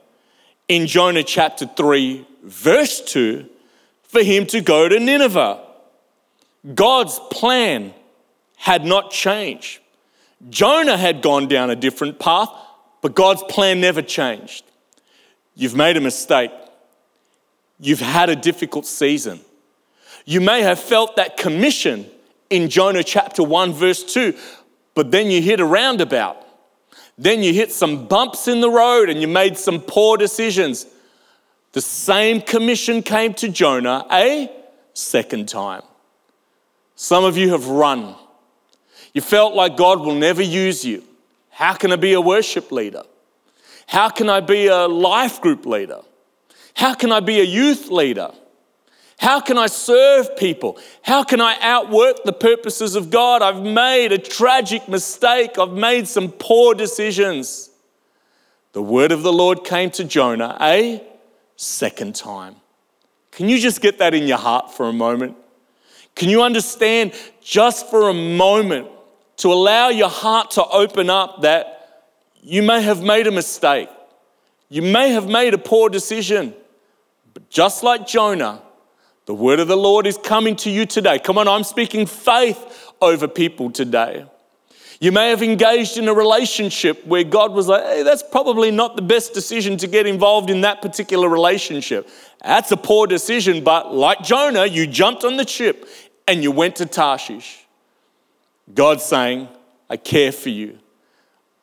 in 0.68 0.86
Jonah 0.86 1.24
chapter 1.24 1.66
3, 1.66 2.26
verse 2.44 3.02
2, 3.02 3.50
for 4.04 4.24
him 4.24 4.46
to 4.48 4.62
go 4.62 4.88
to 4.88 5.00
Nineveh. 5.00 5.62
God's 6.74 7.20
plan 7.32 7.94
had 8.58 8.86
not 8.86 9.12
changed. 9.12 9.80
Jonah 10.50 10.98
had 10.98 11.22
gone 11.22 11.48
down 11.48 11.70
a 11.70 11.76
different 11.76 12.20
path, 12.20 12.50
but 13.06 13.14
God's 13.14 13.44
plan 13.44 13.82
never 13.82 14.02
changed. 14.02 14.66
You've 15.54 15.76
made 15.76 15.96
a 15.96 16.02
mistake. 16.02 16.50
You've 17.80 18.00
had 18.00 18.32
a 18.32 18.36
difficult 18.36 18.88
season. 18.88 19.42
You 20.26 20.42
may 20.42 20.64
have 20.64 20.80
felt 20.80 21.16
that 21.18 21.38
commission 21.38 22.08
in 22.50 22.68
Jonah 22.68 23.04
chapter 23.04 23.44
1, 23.44 23.74
verse 23.74 24.04
2, 24.12 24.36
but 24.96 25.12
then 25.12 25.30
you 25.30 25.40
hit 25.40 25.60
a 25.60 25.66
roundabout. 25.66 26.48
Then 27.16 27.44
you 27.44 27.54
hit 27.54 27.72
some 27.72 28.08
bumps 28.08 28.48
in 28.48 28.60
the 28.60 28.72
road 28.72 29.12
and 29.12 29.22
you 29.22 29.28
made 29.28 29.56
some 29.56 29.82
poor 29.82 30.18
decisions. 30.18 30.88
The 31.74 31.82
same 31.82 32.42
commission 32.42 33.04
came 33.04 33.36
to 33.36 33.50
Jonah 33.50 34.08
a 34.12 34.52
second 34.96 35.48
time. 35.48 35.84
Some 36.96 37.24
of 37.24 37.38
you 37.38 37.52
have 37.52 37.68
run. 37.68 38.16
You 39.14 39.22
felt 39.22 39.54
like 39.54 39.78
God 39.78 40.00
will 40.00 40.16
never 40.16 40.42
use 40.42 40.84
you. 40.84 41.04
How 41.56 41.74
can 41.74 41.94
I 41.94 41.96
be 41.96 42.12
a 42.12 42.20
worship 42.20 42.70
leader? 42.70 43.04
How 43.88 44.10
can 44.10 44.30
I 44.30 44.42
be 44.42 44.68
a 44.68 44.88
life 44.88 45.40
group 45.40 45.66
leader? 45.66 46.02
How 46.76 46.94
can 46.94 47.14
I 47.14 47.22
be 47.22 47.40
a 47.40 47.46
youth 47.46 47.90
leader? 47.90 48.32
How 49.20 49.40
can 49.40 49.58
I 49.58 49.68
serve 49.68 50.36
people? 50.36 50.78
How 51.02 51.24
can 51.24 51.40
I 51.40 51.56
outwork 51.62 52.26
the 52.26 52.34
purposes 52.34 52.96
of 52.96 53.10
God? 53.10 53.42
I've 53.42 53.62
made 53.62 54.12
a 54.12 54.18
tragic 54.18 54.90
mistake. 54.90 55.58
I've 55.58 55.72
made 55.72 56.10
some 56.10 56.30
poor 56.30 56.76
decisions. 56.76 57.70
The 58.74 58.82
word 58.82 59.14
of 59.14 59.24
the 59.24 59.32
Lord 59.32 59.64
came 59.64 59.92
to 59.92 60.04
Jonah 60.04 60.58
a 60.60 61.02
second 61.56 62.16
time. 62.16 62.58
Can 63.32 63.48
you 63.48 63.60
just 63.60 63.80
get 63.80 64.00
that 64.00 64.14
in 64.14 64.28
your 64.28 64.40
heart 64.40 64.74
for 64.74 64.90
a 64.90 64.94
moment? 64.94 65.38
Can 66.16 66.28
you 66.28 66.42
understand 66.42 67.14
just 67.42 67.90
for 67.90 68.10
a 68.10 68.14
moment 68.14 68.90
to 69.38 69.52
allow 69.52 69.90
your 69.90 70.10
heart 70.10 70.52
to 70.52 70.66
open 70.66 71.10
up 71.10 71.42
that 71.42 72.12
you 72.42 72.62
may 72.62 72.82
have 72.82 73.02
made 73.04 73.28
a 73.28 73.32
mistake? 73.32 73.90
You 74.70 74.82
may 74.82 75.10
have 75.12 75.28
made 75.28 75.54
a 75.54 75.58
poor 75.58 75.90
decision. 75.90 76.54
But 77.34 77.50
just 77.50 77.84
like 77.84 78.08
Jonah, 78.08 78.62
the 79.26 79.34
word 79.34 79.60
of 79.60 79.68
the 79.68 79.76
Lord 79.76 80.08
is 80.08 80.18
coming 80.18 80.56
to 80.58 80.70
you 80.70 80.86
today. 80.86 81.20
Come 81.20 81.38
on, 81.38 81.48
I'm 81.48 81.64
speaking 81.64 82.06
faith 82.06 82.92
over 83.02 83.28
people 83.28 83.72
today. 83.72 84.26
You 85.00 85.12
may 85.12 85.30
have 85.30 85.44
engaged 85.44 85.98
in 85.98 86.08
a 86.08 86.14
relationship 86.14 87.06
where 87.06 87.24
God 87.24 87.52
was 87.52 87.68
like, 87.68 87.84
hey, 87.84 88.04
that's 88.04 88.24
probably 88.24 88.72
not 88.72 88.96
the 88.96 89.02
best 89.02 89.34
decision 89.34 89.76
to 89.78 89.88
get 89.88 90.08
involved 90.08 90.50
in 90.50 90.62
that 90.62 90.82
particular 90.82 91.28
relationship. 91.28 92.08
That's 92.44 92.72
a 92.72 92.78
poor 92.78 93.06
decision, 93.06 93.64
but 93.64 93.94
like 93.94 94.24
Jonah, 94.24 94.66
you 94.66 94.88
jumped 94.88 95.26
on 95.26 95.36
the 95.36 95.46
ship 95.46 95.88
and 96.28 96.42
you 96.42 96.52
went 96.52 96.78
to 96.78 96.86
Tarshish. 96.86 97.65
God's 98.74 99.04
saying, 99.04 99.48
I 99.90 99.98
care 99.98 100.32
for 100.32 100.50
you. 100.50 100.78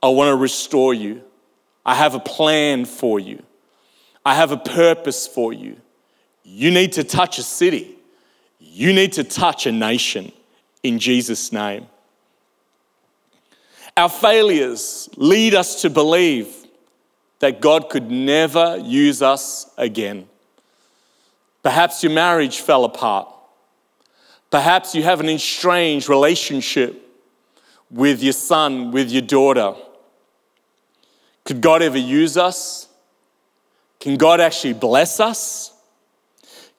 I 0.02 0.08
want 0.08 0.28
to 0.28 0.36
restore 0.36 0.94
you. 0.94 1.22
I 1.84 1.94
have 1.94 2.14
a 2.14 2.20
plan 2.20 2.84
for 2.84 3.18
you. 3.18 3.42
I 4.24 4.34
have 4.34 4.52
a 4.52 4.56
purpose 4.56 5.26
for 5.26 5.52
you. 5.52 5.76
You 6.44 6.70
need 6.70 6.92
to 6.92 7.04
touch 7.04 7.38
a 7.38 7.42
city. 7.42 7.96
You 8.60 8.92
need 8.92 9.12
to 9.14 9.24
touch 9.24 9.66
a 9.66 9.72
nation 9.72 10.32
in 10.82 10.98
Jesus' 10.98 11.52
name. 11.52 11.86
Our 13.96 14.08
failures 14.08 15.08
lead 15.16 15.54
us 15.54 15.82
to 15.82 15.90
believe 15.90 16.54
that 17.40 17.60
God 17.60 17.90
could 17.90 18.10
never 18.10 18.78
use 18.78 19.20
us 19.20 19.70
again. 19.76 20.28
Perhaps 21.62 22.02
your 22.02 22.12
marriage 22.12 22.60
fell 22.60 22.84
apart. 22.84 23.28
Perhaps 24.52 24.94
you 24.94 25.02
have 25.02 25.18
an 25.20 25.30
estranged 25.30 26.10
relationship 26.10 27.08
with 27.90 28.22
your 28.22 28.34
son, 28.34 28.90
with 28.90 29.10
your 29.10 29.22
daughter. 29.22 29.74
Could 31.42 31.62
God 31.62 31.80
ever 31.80 31.96
use 31.96 32.36
us? 32.36 32.86
Can 33.98 34.16
God 34.16 34.40
actually 34.40 34.74
bless 34.74 35.20
us? 35.20 35.72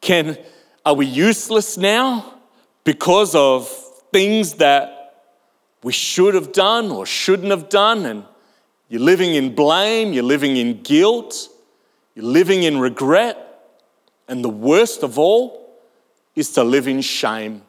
Can, 0.02 0.38
are 0.86 0.94
we 0.94 1.08
useless 1.08 1.76
now 1.76 2.36
because 2.84 3.34
of 3.34 3.68
things 4.12 4.54
that 4.56 5.24
we 5.82 5.94
should 5.94 6.36
have 6.36 6.52
done 6.52 6.92
or 6.92 7.08
shouldn't 7.08 7.50
have 7.50 7.70
done? 7.70 8.06
And 8.06 8.24
you're 8.88 9.02
living 9.02 9.34
in 9.34 9.56
blame, 9.56 10.14
you're 10.14 10.22
living 10.22 10.58
in 10.58 10.84
guilt, 10.84 11.50
you're 12.14 12.24
living 12.24 12.62
in 12.62 12.78
regret. 12.78 13.40
And 14.28 14.44
the 14.44 14.50
worst 14.50 15.02
of 15.02 15.18
all 15.18 15.63
is 16.36 16.52
to 16.52 16.64
live 16.64 16.88
in 16.88 17.02
shame. 17.02 17.62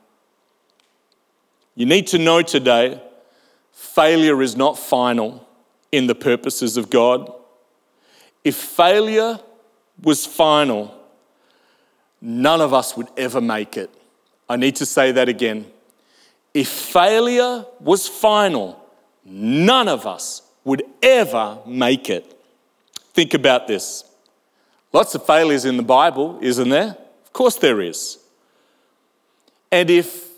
You 1.75 1.87
need 1.87 2.07
to 2.09 2.19
know 2.19 2.43
today 2.43 3.01
failure 3.73 4.41
is 4.43 4.57
not 4.57 4.79
final 4.79 5.47
in 5.93 6.07
the 6.07 6.15
purposes 6.15 6.77
of 6.77 6.91
God. 6.91 7.33
If 8.43 8.57
failure 8.57 9.39
was 10.03 10.27
final, 10.27 10.95
none 12.21 12.61
of 12.61 12.73
us 12.75 12.97
would 12.97 13.09
ever 13.17 13.41
make 13.41 13.77
it. 13.77 13.91
I 14.49 14.57
need 14.57 14.77
to 14.77 14.87
say 14.87 15.13
that 15.13 15.29
again. 15.29 15.67
If 16.53 16.69
failure 16.69 17.65
was 17.81 18.09
final, 18.09 18.81
none 19.25 19.89
of 19.89 20.07
us 20.07 20.43
would 20.65 20.83
ever 21.03 21.59
make 21.67 22.11
it. 22.11 22.39
Think 23.13 23.35
about 23.35 23.67
this. 23.67 24.05
Lots 24.93 25.15
of 25.15 25.27
failures 25.27 25.65
in 25.65 25.77
the 25.77 25.83
Bible, 25.83 26.39
isn't 26.41 26.69
there? 26.69 26.97
Of 27.25 27.33
course 27.33 27.57
there 27.57 27.81
is. 27.81 28.19
And 29.75 29.91
if 29.91 30.31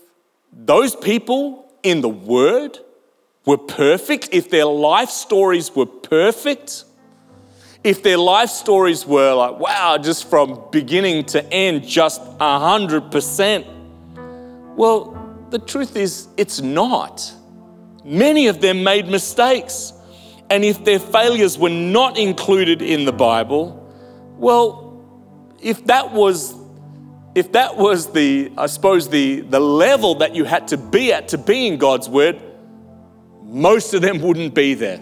those 0.51 0.95
people 0.95 1.71
in 1.83 2.01
the 2.01 2.09
Word 2.09 2.79
were 3.45 3.59
perfect, 3.59 4.29
if 4.31 4.49
their 4.49 4.65
life 4.65 5.11
stories 5.11 5.75
were 5.75 5.85
perfect, 5.85 6.85
if 7.83 8.01
their 8.01 8.17
life 8.17 8.49
stories 8.49 9.05
were 9.05 9.35
like, 9.35 9.59
wow, 9.59 9.99
just 9.99 10.27
from 10.27 10.63
beginning 10.71 11.25
to 11.25 11.45
end, 11.53 11.87
just 11.87 12.19
100%, 12.39 13.65
well, 14.75 15.45
the 15.51 15.59
truth 15.59 15.95
is, 15.95 16.27
it's 16.35 16.59
not. 16.59 17.31
Many 18.03 18.47
of 18.47 18.59
them 18.59 18.83
made 18.83 19.07
mistakes. 19.07 19.93
And 20.49 20.65
if 20.65 20.83
their 20.83 20.97
failures 20.97 21.59
were 21.59 21.69
not 21.69 22.17
included 22.17 22.81
in 22.81 23.05
the 23.05 23.13
Bible, 23.13 23.87
well, 24.39 24.99
if 25.61 25.85
that 25.85 26.11
was 26.11 26.55
if 27.37 27.51
that 27.51 27.77
was 27.77 28.11
the, 28.13 28.51
I 28.57 28.65
suppose, 28.65 29.09
the, 29.09 29.41
the 29.41 29.59
level 29.59 30.15
that 30.15 30.33
you 30.33 30.43
had 30.43 30.69
to 30.69 30.77
be 30.77 31.13
at 31.13 31.27
to 31.27 31.37
be 31.37 31.67
in 31.67 31.77
God's 31.77 32.09
word, 32.09 32.41
most 33.43 33.93
of 33.93 34.01
them 34.01 34.21
wouldn't 34.21 34.55
be 34.55 34.73
there. 34.73 34.99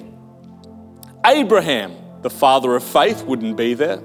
Abraham, 1.25 1.95
the 2.23 2.29
father 2.29 2.75
of 2.75 2.83
faith, 2.83 3.23
wouldn't 3.23 3.55
be 3.55 3.73
there. 3.73 4.01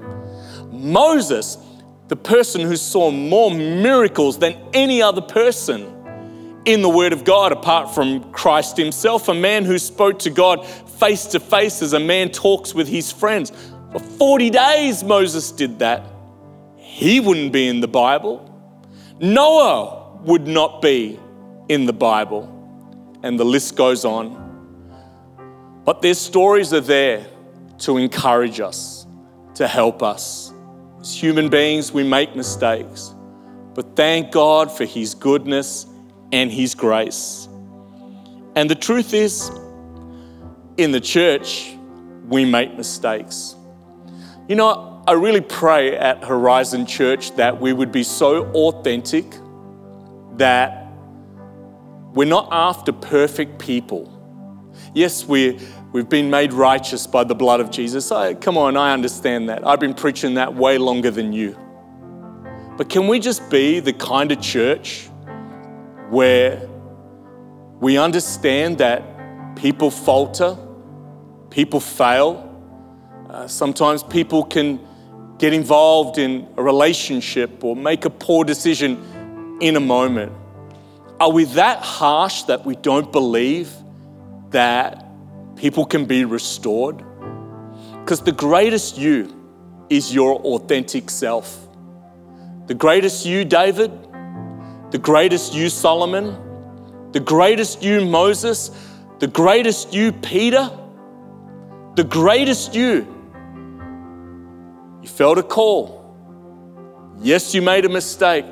Moses, 0.71 1.59
the 2.07 2.15
person 2.15 2.61
who 2.61 2.77
saw 2.77 3.11
more 3.11 3.51
miracles 3.51 4.39
than 4.39 4.57
any 4.75 5.03
other 5.03 5.23
person 5.23 6.63
in 6.67 6.83
the 6.83 6.89
Word 6.89 7.13
of 7.13 7.25
God 7.25 7.51
apart 7.51 7.93
from 7.93 8.31
Christ 8.31 8.77
Himself, 8.77 9.27
a 9.27 9.35
man 9.35 9.65
who 9.65 9.77
spoke 9.77 10.21
to 10.21 10.31
God 10.31 10.65
face 10.65 11.27
to 11.27 11.41
face 11.41 11.83
as 11.83 11.95
a 11.95 12.01
man 12.01 12.31
talks 12.31 12.75
with 12.75 12.87
his 12.87 13.11
friends. 13.11 13.51
For 13.91 13.99
40 13.99 14.51
days, 14.51 15.03
Moses 15.03 15.51
did 15.51 15.81
that. 15.81 16.10
He 17.01 17.19
wouldn't 17.19 17.51
be 17.51 17.67
in 17.67 17.81
the 17.81 17.89
Bible. 17.89 18.47
Noah 19.21 20.19
would 20.25 20.47
not 20.47 20.83
be 20.83 21.19
in 21.67 21.87
the 21.87 21.95
Bible. 21.95 22.45
And 23.23 23.41
the 23.41 23.45
list 23.45 23.75
goes 23.75 24.05
on. 24.05 24.37
But 25.87 26.03
their 26.03 26.13
stories 26.13 26.75
are 26.75 26.83
there 26.83 27.27
to 27.79 27.97
encourage 27.97 28.61
us, 28.61 29.07
to 29.55 29.67
help 29.67 30.03
us. 30.03 30.53
As 31.01 31.15
human 31.15 31.49
beings, 31.49 31.91
we 31.91 32.05
make 32.05 32.37
mistakes. 32.37 33.15
But 33.73 33.97
thank 33.97 34.31
God 34.31 34.71
for 34.71 34.85
His 34.85 35.15
goodness 35.15 35.87
and 36.33 36.53
His 36.53 36.75
grace. 36.75 37.49
And 38.55 38.69
the 38.69 38.75
truth 38.75 39.15
is, 39.15 39.51
in 40.77 40.93
the 40.93 41.01
church, 41.01 41.75
we 42.29 42.45
make 42.45 42.77
mistakes. 42.77 43.57
You 44.49 44.57
know, 44.57 44.90
I 45.11 45.15
really 45.15 45.41
pray 45.41 45.97
at 45.97 46.23
Horizon 46.23 46.87
Church 46.87 47.35
that 47.35 47.61
we 47.61 47.73
would 47.73 47.91
be 47.91 48.05
so 48.05 48.45
authentic 48.53 49.25
that 50.37 50.93
we're 52.15 52.29
not 52.29 52.47
after 52.53 52.93
perfect 52.93 53.59
people. 53.59 54.07
Yes, 54.95 55.27
we, 55.27 55.59
we've 55.91 56.09
been 56.09 56.31
made 56.31 56.53
righteous 56.53 57.09
by 57.09 57.25
the 57.25 57.35
blood 57.35 57.59
of 57.59 57.73
Jesus. 57.73 58.13
I, 58.13 58.35
come 58.35 58.57
on, 58.57 58.77
I 58.77 58.93
understand 58.93 59.49
that. 59.49 59.67
I've 59.67 59.81
been 59.81 59.95
preaching 59.95 60.35
that 60.35 60.55
way 60.55 60.79
longer 60.79 61.11
than 61.11 61.33
you. 61.33 61.59
But 62.77 62.89
can 62.89 63.09
we 63.09 63.19
just 63.19 63.51
be 63.51 63.81
the 63.81 63.93
kind 63.93 64.31
of 64.31 64.41
church 64.41 65.09
where 66.11 66.69
we 67.81 67.99
understand 67.99 68.79
that 68.79 69.57
people 69.57 69.91
falter, 69.91 70.57
people 71.51 71.81
fail, 71.81 72.47
uh, 73.29 73.49
sometimes 73.49 74.05
people 74.05 74.45
can 74.45 74.87
get 75.41 75.55
involved 75.55 76.19
in 76.19 76.47
a 76.59 76.63
relationship 76.63 77.65
or 77.65 77.75
make 77.75 78.05
a 78.05 78.11
poor 78.11 78.45
decision 78.45 79.59
in 79.63 79.75
a 79.75 79.81
moment. 79.81 80.31
Are 81.19 81.33
we 81.33 81.45
that 81.45 81.79
harsh 81.79 82.43
that 82.43 82.67
we 82.67 82.77
don't 82.77 83.11
believe 83.11 83.73
that 84.51 85.07
people 85.57 85.87
can 85.87 86.05
be 86.05 86.27
restored? 86.27 87.03
Because 88.01 88.21
the 88.21 88.33
greatest 88.33 88.99
you 88.99 89.35
is 89.89 90.15
your 90.15 90.35
authentic 90.41 91.09
self. 91.09 91.67
The 92.67 92.75
greatest 92.75 93.25
you, 93.25 93.47
David, 93.47 93.91
the 94.91 94.99
greatest 94.99 95.55
you, 95.55 95.71
Solomon, 95.71 96.37
the 97.13 97.21
greatest 97.21 97.83
you, 97.83 98.05
Moses, 98.05 98.71
The 99.21 99.27
greatest 99.27 99.93
you, 99.93 100.13
Peter, 100.13 100.71
the 101.95 102.05
greatest 102.05 102.75
you. 102.75 103.20
You 105.03 105.09
felt 105.09 105.39
a 105.39 105.43
call. 105.43 105.99
Yes, 107.21 107.55
you 107.55 107.63
made 107.63 107.85
a 107.85 107.89
mistake, 107.89 108.45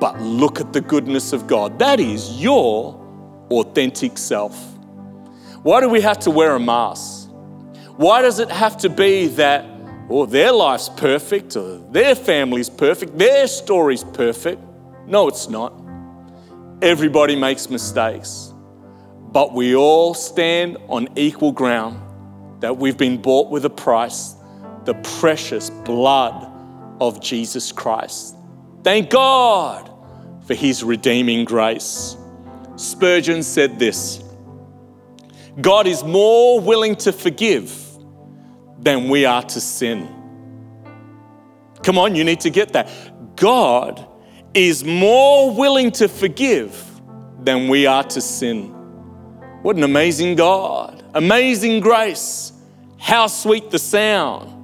but 0.00 0.20
look 0.20 0.60
at 0.60 0.72
the 0.72 0.80
goodness 0.80 1.32
of 1.32 1.46
God. 1.46 1.78
That 1.78 2.00
is 2.00 2.42
your 2.42 2.96
authentic 3.50 4.18
self. 4.18 4.56
Why 5.62 5.80
do 5.80 5.88
we 5.88 6.00
have 6.00 6.18
to 6.20 6.30
wear 6.30 6.54
a 6.54 6.60
mask? 6.60 7.28
Why 7.96 8.22
does 8.22 8.38
it 8.38 8.50
have 8.50 8.78
to 8.78 8.88
be 8.88 9.26
that, 9.28 9.66
oh, 10.08 10.24
their 10.24 10.52
life's 10.52 10.88
perfect, 10.88 11.56
or 11.56 11.78
their 11.90 12.14
family's 12.14 12.70
perfect, 12.70 13.18
their 13.18 13.46
story's 13.46 14.04
perfect? 14.04 14.62
No, 15.06 15.28
it's 15.28 15.50
not. 15.50 15.74
Everybody 16.80 17.36
makes 17.36 17.68
mistakes, 17.68 18.54
but 19.32 19.52
we 19.52 19.74
all 19.76 20.14
stand 20.14 20.78
on 20.88 21.08
equal 21.16 21.52
ground 21.52 22.00
that 22.62 22.78
we've 22.78 22.96
been 22.96 23.20
bought 23.20 23.50
with 23.50 23.66
a 23.66 23.70
price 23.70 24.34
the 24.84 24.94
precious 24.94 25.70
blood 25.70 26.46
of 27.00 27.20
Jesus 27.20 27.72
Christ. 27.72 28.36
Thank 28.82 29.10
God 29.10 29.90
for 30.46 30.54
his 30.54 30.82
redeeming 30.82 31.44
grace. 31.44 32.16
Spurgeon 32.76 33.42
said 33.42 33.78
this 33.78 34.22
God 35.60 35.86
is 35.86 36.02
more 36.02 36.60
willing 36.60 36.96
to 36.96 37.12
forgive 37.12 37.76
than 38.78 39.08
we 39.08 39.24
are 39.24 39.42
to 39.42 39.60
sin. 39.60 40.08
Come 41.82 41.98
on, 41.98 42.14
you 42.14 42.24
need 42.24 42.40
to 42.40 42.50
get 42.50 42.72
that. 42.72 43.36
God 43.36 44.06
is 44.54 44.84
more 44.84 45.54
willing 45.54 45.90
to 45.92 46.08
forgive 46.08 47.00
than 47.40 47.68
we 47.68 47.86
are 47.86 48.04
to 48.04 48.20
sin. 48.20 48.68
What 49.62 49.76
an 49.76 49.82
amazing 49.82 50.36
God. 50.36 51.02
Amazing 51.14 51.80
grace. 51.80 52.52
How 52.98 53.26
sweet 53.26 53.70
the 53.70 53.78
sound 53.78 54.59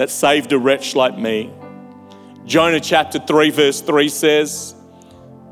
that 0.00 0.08
saved 0.08 0.50
a 0.50 0.58
wretch 0.58 0.96
like 0.96 1.18
me. 1.18 1.52
Jonah 2.46 2.80
chapter 2.80 3.18
3, 3.18 3.50
verse 3.50 3.82
3 3.82 4.08
says, 4.08 4.74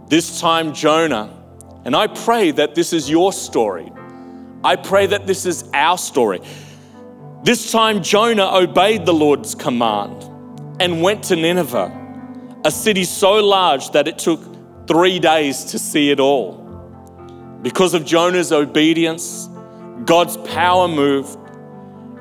This 0.07 0.41
time 0.41 0.73
Jonah, 0.73 1.29
and 1.85 1.95
I 1.95 2.07
pray 2.07 2.53
that 2.53 2.75
this 2.75 2.95
is 2.95 3.11
your 3.11 3.31
story. 3.35 3.93
I 4.65 4.77
pray 4.77 5.05
that 5.09 5.27
this 5.27 5.45
is 5.45 5.69
our 5.75 5.99
story. 5.99 6.41
This 7.43 7.71
time 7.71 8.03
Jonah 8.03 8.47
obeyed 8.57 9.05
the 9.05 9.13
Lord's 9.13 9.55
command 9.55 10.23
and 10.81 11.03
went 11.03 11.25
to 11.25 11.37
Nineveh, 11.37 12.63
a 12.65 12.71
city 12.71 13.05
so 13.05 13.45
large 13.45 13.91
that 13.91 14.09
it 14.09 14.19
took 14.19 14.41
three 14.87 15.19
days 15.19 15.63
to 15.65 15.79
see 15.79 16.11
it 16.11 16.21
all. 16.21 16.55
Because 17.61 17.93
of 17.93 18.07
Jonah's 18.07 18.51
obedience, 18.51 19.47
God's 20.07 20.39
power 20.39 20.89
moved 20.89 21.39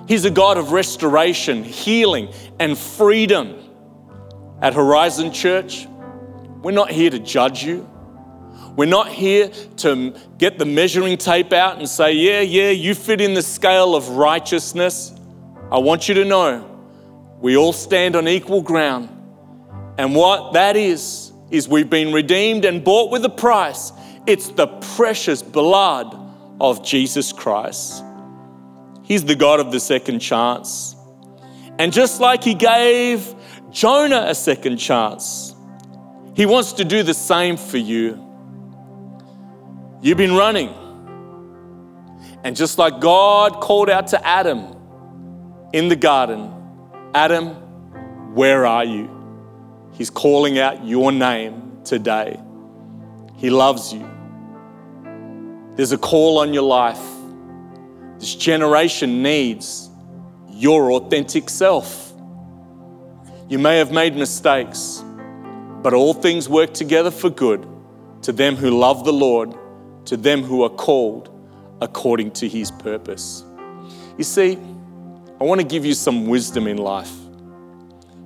He's 0.08 0.26
a 0.26 0.32
God 0.32 0.58
of 0.58 0.72
restoration, 0.72 1.64
healing, 1.64 2.34
and 2.60 2.78
freedom. 2.78 3.58
At 4.62 4.74
Horizon 4.74 5.34
Church, 5.34 5.88
we're 6.62 6.72
not 6.72 6.92
here 6.92 7.10
to 7.10 7.20
judge 7.20 7.64
you. 7.64 7.91
We're 8.76 8.86
not 8.86 9.10
here 9.10 9.50
to 9.78 10.16
get 10.38 10.58
the 10.58 10.66
measuring 10.66 11.18
tape 11.18 11.52
out 11.52 11.78
and 11.78 11.90
say, 11.90 12.14
yeah, 12.14 12.40
yeah, 12.40 12.70
you 12.70 12.96
fit 12.96 13.20
in 13.20 13.34
the 13.34 13.42
scale 13.42 13.96
of 13.96 14.10
righteousness. 14.10 15.14
I 15.70 15.78
want 15.80 16.08
you 16.08 16.16
to 16.16 16.26
know 16.26 16.68
we 17.40 17.58
all 17.58 17.74
stand 17.74 18.16
on 18.16 18.28
equal 18.28 18.62
ground. 18.62 19.10
And 19.98 20.16
what 20.16 20.54
that 20.54 20.78
is, 20.78 21.34
is 21.50 21.68
we've 21.68 21.90
been 21.90 22.14
redeemed 22.14 22.64
and 22.64 22.84
bought 22.84 23.12
with 23.12 23.26
a 23.26 23.30
price. 23.30 23.92
It's 24.26 24.48
the 24.50 24.68
precious 24.96 25.42
blood 25.42 26.16
of 26.62 26.86
Jesus 26.86 27.34
Christ. 27.34 28.04
He's 29.04 29.26
the 29.26 29.36
God 29.36 29.60
of 29.60 29.72
the 29.72 29.80
second 29.80 30.20
chance. 30.20 30.96
And 31.78 31.92
just 31.92 32.22
like 32.22 32.44
He 32.44 32.54
gave 32.54 33.36
Jonah 33.70 34.26
a 34.28 34.36
second 34.36 34.78
chance, 34.78 35.54
He 36.36 36.46
wants 36.46 36.74
to 36.74 36.86
do 36.86 37.04
the 37.04 37.14
same 37.14 37.58
for 37.58 37.78
you. 37.78 38.31
You've 40.02 40.18
been 40.18 40.34
running. 40.34 40.74
And 42.44 42.56
just 42.56 42.80
like 42.80 43.00
God 43.00 43.62
called 43.62 43.88
out 43.88 44.08
to 44.08 44.28
Adam 44.28 44.76
in 45.74 45.90
the 45.90 45.96
garden, 45.96 46.52
Adam, 47.14 47.50
where 48.34 48.66
are 48.66 48.84
you? 48.84 49.10
He's 49.92 50.10
calling 50.10 50.58
out 50.58 50.84
your 50.84 51.12
name 51.12 51.84
today. 51.84 52.40
He 53.36 53.52
loves 53.52 53.94
you. 53.94 54.10
There's 55.76 55.92
a 55.92 56.00
call 56.00 56.40
on 56.40 56.52
your 56.52 56.64
life. 56.64 57.02
This 58.18 58.34
generation 58.34 59.22
needs 59.22 59.88
your 60.50 60.94
authentic 60.94 61.48
self. 61.48 62.12
You 63.50 63.60
may 63.60 63.78
have 63.78 63.92
made 63.92 64.16
mistakes, 64.16 65.04
but 65.84 65.94
all 65.94 66.16
things 66.16 66.50
work 66.50 66.74
together 66.74 67.12
for 67.12 67.30
good 67.30 67.68
to 68.24 68.32
them 68.32 68.56
who 68.56 68.72
love 68.72 69.06
the 69.06 69.14
Lord 69.14 69.56
to 70.06 70.18
them 70.18 70.44
who 70.44 70.64
are 70.64 70.70
called 70.70 71.30
according 71.82 72.32
to 72.32 72.48
his 72.48 72.72
purpose. 72.72 73.44
You 74.18 74.24
see, 74.24 74.58
I 75.40 75.44
want 75.44 75.60
to 75.62 75.68
give 75.68 75.86
you 75.86 75.94
some 75.94 76.28
wisdom 76.28 76.68
in 76.68 76.78
life. 76.78 77.12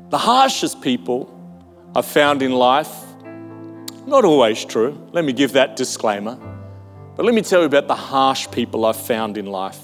The 0.09 0.17
harshest 0.17 0.81
people 0.81 1.31
I've 1.95 2.05
found 2.05 2.41
in 2.41 2.51
life, 2.51 2.93
not 4.05 4.25
always 4.25 4.63
true. 4.65 5.09
Let 5.13 5.23
me 5.23 5.33
give 5.33 5.53
that 5.53 5.75
disclaimer. 5.75 6.37
But 7.15 7.25
let 7.25 7.33
me 7.33 7.41
tell 7.41 7.61
you 7.61 7.65
about 7.65 7.87
the 7.87 7.95
harsh 7.95 8.49
people 8.51 8.85
I've 8.85 8.97
found 8.97 9.37
in 9.37 9.45
life. 9.45 9.79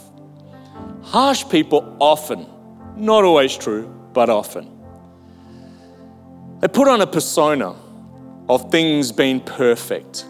Harsh 1.04 1.48
people 1.50 1.96
often, 2.00 2.46
not 2.98 3.24
always 3.24 3.56
true, 3.56 3.88
but 4.14 4.30
often, 4.30 4.70
they 6.60 6.68
put 6.68 6.88
on 6.88 7.02
a 7.02 7.08
persona 7.08 7.76
of 8.50 8.70
things 8.70 9.12
being 9.12 9.40
perfect 9.40 10.26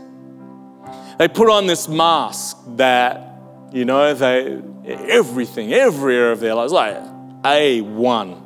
they 1.21 1.27
put 1.27 1.51
on 1.51 1.67
this 1.67 1.87
mask 1.87 2.57
that, 2.77 3.39
you 3.71 3.85
know, 3.85 4.11
they, 4.15 4.59
everything, 5.07 5.71
every 5.71 6.15
area 6.15 6.31
of 6.31 6.39
their 6.39 6.55
lives, 6.55 6.73
like 6.73 6.95
A1. 7.43 8.43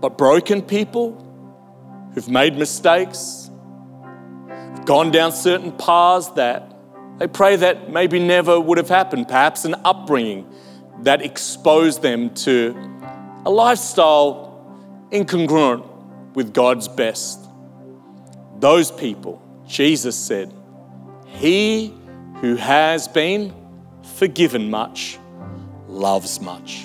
But 0.00 0.16
broken 0.16 0.62
people 0.62 1.12
who've 2.14 2.30
made 2.30 2.56
mistakes, 2.56 3.50
gone 4.86 5.10
down 5.10 5.32
certain 5.32 5.72
paths 5.72 6.28
that 6.36 6.74
they 7.18 7.26
pray 7.26 7.54
that 7.56 7.90
maybe 7.90 8.18
never 8.18 8.58
would 8.58 8.78
have 8.78 8.88
happened, 8.88 9.28
perhaps 9.28 9.66
an 9.66 9.74
upbringing 9.84 10.50
that 11.02 11.20
exposed 11.20 12.00
them 12.00 12.32
to 12.36 12.74
a 13.44 13.50
lifestyle 13.50 15.06
incongruent 15.12 15.86
with 16.34 16.54
God's 16.54 16.88
best. 16.88 17.46
Those 18.58 18.90
people, 18.90 19.42
Jesus 19.66 20.16
said, 20.16 20.50
he 21.32 21.94
who 22.40 22.56
has 22.56 23.08
been 23.08 23.54
forgiven 24.02 24.70
much 24.70 25.18
loves 25.88 26.40
much. 26.40 26.84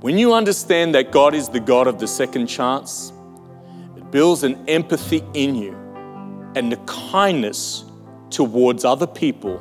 When 0.00 0.18
you 0.18 0.34
understand 0.34 0.94
that 0.94 1.10
God 1.10 1.34
is 1.34 1.48
the 1.48 1.60
God 1.60 1.86
of 1.86 1.98
the 1.98 2.06
second 2.06 2.46
chance, 2.46 3.12
it 3.96 4.10
builds 4.10 4.42
an 4.42 4.68
empathy 4.68 5.22
in 5.34 5.54
you 5.54 5.72
and 6.54 6.72
a 6.72 6.76
kindness 6.86 7.84
towards 8.30 8.84
other 8.84 9.06
people 9.06 9.58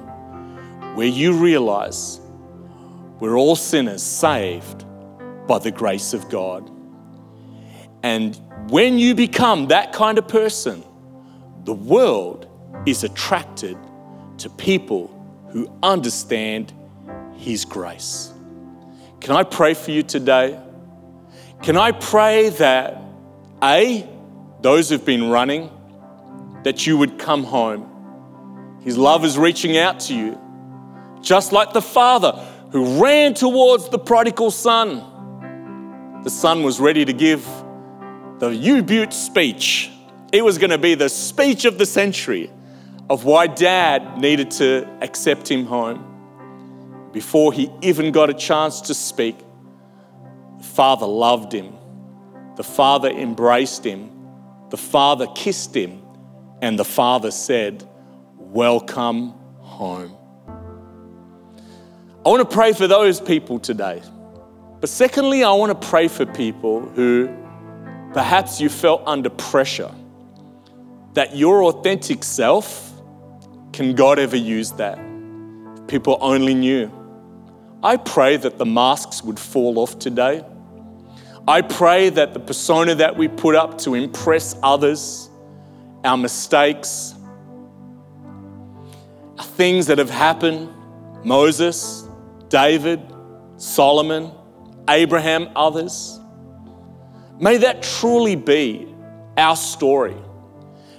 where 0.95 1.07
you 1.07 1.33
realize 1.33 2.19
we're 3.19 3.38
all 3.38 3.55
sinners 3.55 4.03
saved 4.03 4.86
by 5.47 5.59
the 5.59 5.71
grace 5.71 6.13
of 6.13 6.29
God. 6.29 6.69
And 8.03 8.39
when 8.69 8.99
you 8.99 9.15
become 9.15 9.67
that 9.67 9.93
kind 9.93 10.17
of 10.17 10.27
person, 10.27 10.83
the 11.63 11.73
world 11.73 12.47
is 12.86 13.03
attracted 13.03 13.78
to 14.38 14.49
people 14.49 15.11
who 15.49 15.71
understand 15.82 16.73
His 17.36 17.65
grace. 17.65 18.34
Can 19.21 19.36
I 19.36 19.43
pray 19.43 19.73
for 19.73 19.91
you 19.91 20.03
today? 20.03 20.59
Can 21.63 21.78
I 21.78 21.91
pray 21.91 22.49
that, 22.49 23.01
A, 23.63 24.07
those 24.61 24.89
who've 24.89 25.05
been 25.05 25.30
running, 25.30 25.69
that 26.63 26.86
you 26.86 26.97
would 26.97 27.17
come 27.17 27.43
home? 27.43 28.80
His 28.84 28.97
love 28.97 29.26
is 29.26 29.38
reaching 29.38 29.78
out 29.78 29.99
to 30.01 30.15
you, 30.15 30.39
just 31.21 31.51
like 31.51 31.73
the 31.73 31.82
Father 31.82 32.34
who 32.71 33.01
ran 33.01 33.34
towards 33.34 33.89
the 33.89 33.97
prodigal 33.97 34.51
son. 34.51 36.21
The 36.23 36.30
son 36.30 36.61
was 36.63 36.80
ready 36.80 37.05
to 37.05 37.13
give 37.13 37.45
the 38.39 38.49
U 38.49 38.84
Butte 38.84 39.13
speech. 39.13 39.89
It 40.32 40.43
was 40.43 40.57
going 40.57 40.71
to 40.71 40.78
be 40.78 40.93
the 40.93 41.07
speech 41.09 41.65
of 41.65 41.78
the 41.78 41.86
century 41.86 42.51
of 43.09 43.23
why 43.23 43.47
dad 43.47 44.17
needed 44.17 44.51
to 44.51 44.87
accept 45.01 45.49
him 45.49 45.65
home. 45.65 47.09
Before 47.11 47.53
he 47.53 47.69
even 47.81 48.11
got 48.11 48.29
a 48.29 48.33
chance 48.33 48.81
to 48.81 48.93
speak, 48.93 49.37
the 50.57 50.63
father 50.63 51.05
loved 51.05 51.53
him. 51.53 51.73
The 52.55 52.63
father 52.63 53.09
embraced 53.09 53.85
him. 53.85 54.09
The 54.69 54.77
father 54.77 55.27
kissed 55.35 55.75
him. 55.75 56.01
And 56.61 56.79
the 56.79 56.85
father 56.85 57.31
said, 57.31 57.87
Welcome 58.37 59.29
home. 59.59 60.15
I 62.25 62.29
want 62.29 62.49
to 62.49 62.55
pray 62.55 62.73
for 62.73 62.87
those 62.87 63.21
people 63.21 63.59
today. 63.59 64.01
But 64.79 64.89
secondly, 64.89 65.43
I 65.43 65.51
want 65.53 65.79
to 65.79 65.87
pray 65.87 66.07
for 66.07 66.25
people 66.25 66.81
who 66.81 67.27
perhaps 68.13 68.59
you 68.59 68.69
felt 68.69 69.03
under 69.05 69.29
pressure 69.29 69.91
that 71.13 71.35
your 71.35 71.63
authentic 71.63 72.23
self, 72.23 72.93
can 73.76 73.93
God 73.93 74.19
ever 74.19 74.38
use 74.38 74.71
that? 74.73 74.97
People 75.89 76.17
only 76.21 76.53
knew. 76.53 76.89
I 77.84 77.97
pray 77.97 78.38
that 78.38 78.57
the 78.57 78.65
masks 78.65 79.21
would 79.21 79.38
fall 79.38 79.80
off 79.80 79.99
today. 79.99 80.45
I 81.45 81.61
pray 81.61 82.09
that 82.09 82.34
the 82.34 82.39
persona 82.39 82.95
that 82.95 83.17
we 83.17 83.28
put 83.28 83.53
up 83.53 83.78
to 83.80 83.93
impress 83.93 84.55
others, 84.63 85.30
our 86.05 86.15
mistakes, 86.15 87.15
things 89.41 89.88
that 89.88 89.97
have 89.97 90.09
happened 90.09 90.69
Moses, 91.26 92.07
David, 92.47 93.01
Solomon, 93.57 94.32
Abraham, 94.88 95.49
others 95.55 96.19
may 97.39 97.57
that 97.57 97.84
truly 97.84 98.38
be 98.38 98.88
our 99.38 99.57
story. 99.57 100.15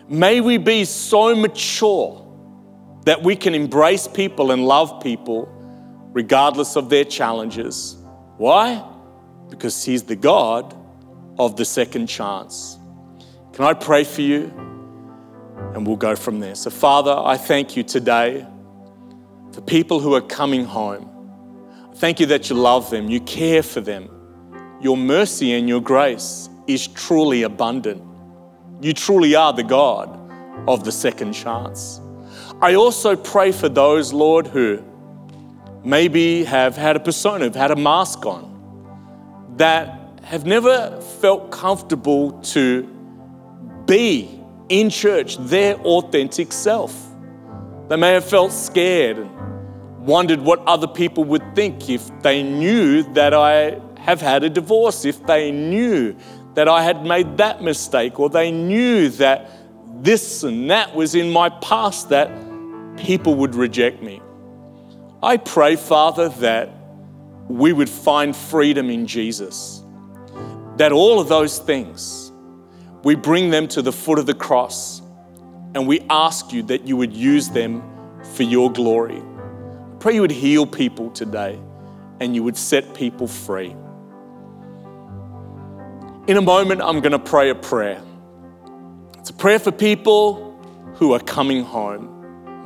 May 0.08 0.42
we 0.42 0.58
be 0.58 0.84
so 0.84 1.34
mature 1.34 2.25
that 3.06 3.22
we 3.22 3.36
can 3.36 3.54
embrace 3.54 4.08
people 4.08 4.50
and 4.50 4.66
love 4.66 5.00
people 5.00 5.48
regardless 6.12 6.76
of 6.76 6.90
their 6.90 7.04
challenges. 7.04 7.96
Why? 8.36 8.84
Because 9.48 9.84
He's 9.84 10.02
the 10.02 10.16
God 10.16 10.76
of 11.38 11.56
the 11.56 11.64
second 11.64 12.08
chance. 12.08 12.76
Can 13.52 13.64
I 13.64 13.74
pray 13.74 14.02
for 14.02 14.22
you? 14.22 14.52
And 15.74 15.86
we'll 15.86 15.96
go 15.96 16.16
from 16.16 16.40
there. 16.40 16.56
So, 16.56 16.68
Father, 16.68 17.12
I 17.12 17.36
thank 17.36 17.76
you 17.76 17.84
today 17.84 18.44
for 19.52 19.60
people 19.60 20.00
who 20.00 20.14
are 20.14 20.20
coming 20.20 20.64
home. 20.64 21.12
Thank 21.96 22.18
you 22.18 22.26
that 22.26 22.50
you 22.50 22.56
love 22.56 22.90
them, 22.90 23.08
you 23.08 23.20
care 23.20 23.62
for 23.62 23.80
them. 23.80 24.10
Your 24.80 24.96
mercy 24.96 25.52
and 25.52 25.68
your 25.68 25.80
grace 25.80 26.48
is 26.66 26.88
truly 26.88 27.42
abundant. 27.42 28.02
You 28.82 28.92
truly 28.92 29.36
are 29.36 29.52
the 29.52 29.62
God 29.62 30.18
of 30.68 30.84
the 30.84 30.92
second 30.92 31.32
chance. 31.34 32.00
I 32.62 32.74
also 32.74 33.16
pray 33.16 33.52
for 33.52 33.68
those, 33.68 34.14
Lord, 34.14 34.46
who 34.46 34.82
maybe 35.84 36.44
have 36.44 36.74
had 36.74 36.96
a 36.96 37.00
persona, 37.00 37.44
have 37.44 37.54
had 37.54 37.70
a 37.70 37.76
mask 37.76 38.24
on, 38.24 39.54
that 39.58 40.20
have 40.24 40.46
never 40.46 40.98
felt 41.20 41.50
comfortable 41.50 42.32
to 42.40 42.82
be 43.86 44.40
in 44.70 44.88
church 44.88 45.36
their 45.36 45.74
authentic 45.76 46.50
self. 46.50 46.94
They 47.88 47.96
may 47.96 48.14
have 48.14 48.24
felt 48.24 48.52
scared 48.52 49.18
and 49.18 50.06
wondered 50.06 50.40
what 50.40 50.60
other 50.66 50.88
people 50.88 51.24
would 51.24 51.54
think 51.54 51.90
if 51.90 52.10
they 52.22 52.42
knew 52.42 53.02
that 53.12 53.34
I 53.34 53.80
have 53.98 54.22
had 54.22 54.44
a 54.44 54.50
divorce, 54.50 55.04
if 55.04 55.24
they 55.26 55.50
knew 55.50 56.16
that 56.54 56.68
I 56.68 56.82
had 56.82 57.04
made 57.04 57.36
that 57.36 57.62
mistake, 57.62 58.18
or 58.18 58.30
they 58.30 58.50
knew 58.50 59.10
that 59.10 59.50
this 60.02 60.42
and 60.42 60.70
that 60.70 60.94
was 60.94 61.14
in 61.14 61.30
my 61.30 61.50
past, 61.50 62.08
that 62.08 62.30
people 62.96 63.34
would 63.36 63.54
reject 63.54 64.02
me. 64.02 64.20
I 65.22 65.36
pray, 65.36 65.76
Father, 65.76 66.28
that 66.40 66.70
we 67.48 67.72
would 67.72 67.88
find 67.88 68.34
freedom 68.34 68.90
in 68.90 69.06
Jesus. 69.06 69.82
That 70.76 70.92
all 70.92 71.20
of 71.20 71.28
those 71.28 71.58
things, 71.58 72.32
we 73.02 73.14
bring 73.14 73.50
them 73.50 73.68
to 73.68 73.82
the 73.82 73.92
foot 73.92 74.18
of 74.18 74.26
the 74.26 74.34
cross 74.34 75.00
and 75.74 75.86
we 75.86 76.00
ask 76.08 76.52
you 76.52 76.62
that 76.64 76.86
you 76.86 76.96
would 76.96 77.12
use 77.12 77.48
them 77.50 77.82
for 78.34 78.42
your 78.42 78.72
glory. 78.72 79.18
I 79.18 79.96
pray 79.98 80.14
you 80.14 80.20
would 80.22 80.30
heal 80.30 80.66
people 80.66 81.10
today 81.10 81.58
and 82.20 82.34
you 82.34 82.42
would 82.42 82.56
set 82.56 82.94
people 82.94 83.28
free. 83.28 83.76
In 86.26 86.36
a 86.36 86.42
moment, 86.42 86.80
I'm 86.82 87.00
going 87.00 87.12
to 87.12 87.18
pray 87.18 87.50
a 87.50 87.54
prayer. 87.54 88.02
It's 89.18 89.30
a 89.30 89.34
prayer 89.34 89.58
for 89.58 89.70
people 89.70 90.58
who 90.94 91.12
are 91.12 91.20
coming 91.20 91.62
home. 91.62 92.15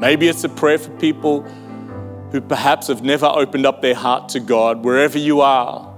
Maybe 0.01 0.29
it's 0.29 0.45
a 0.45 0.49
prayer 0.49 0.79
for 0.79 0.89
people 0.97 1.43
who 2.33 2.41
perhaps 2.41 2.87
have 2.87 3.03
never 3.03 3.27
opened 3.27 3.67
up 3.67 3.83
their 3.83 3.95
heart 3.95 4.31
to 4.31 4.41
God, 4.41 4.83
wherever 4.83 5.19
you 5.19 5.43
are. 5.43 5.95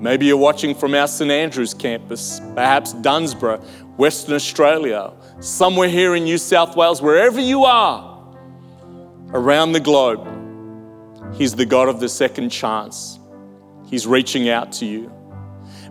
Maybe 0.00 0.26
you're 0.26 0.36
watching 0.36 0.74
from 0.74 0.92
our 0.92 1.06
St 1.06 1.30
Andrews 1.30 1.72
campus, 1.72 2.40
perhaps 2.56 2.94
Dunsborough, 2.94 3.60
Western 3.96 4.34
Australia, 4.34 5.12
somewhere 5.38 5.88
here 5.88 6.16
in 6.16 6.24
New 6.24 6.36
South 6.36 6.74
Wales, 6.74 7.00
wherever 7.00 7.38
you 7.38 7.64
are 7.64 8.34
around 9.28 9.70
the 9.70 9.78
globe. 9.78 10.26
He's 11.36 11.54
the 11.54 11.64
God 11.64 11.88
of 11.88 12.00
the 12.00 12.08
second 12.08 12.50
chance. 12.50 13.20
He's 13.86 14.04
reaching 14.04 14.48
out 14.48 14.72
to 14.72 14.84
you. 14.84 15.12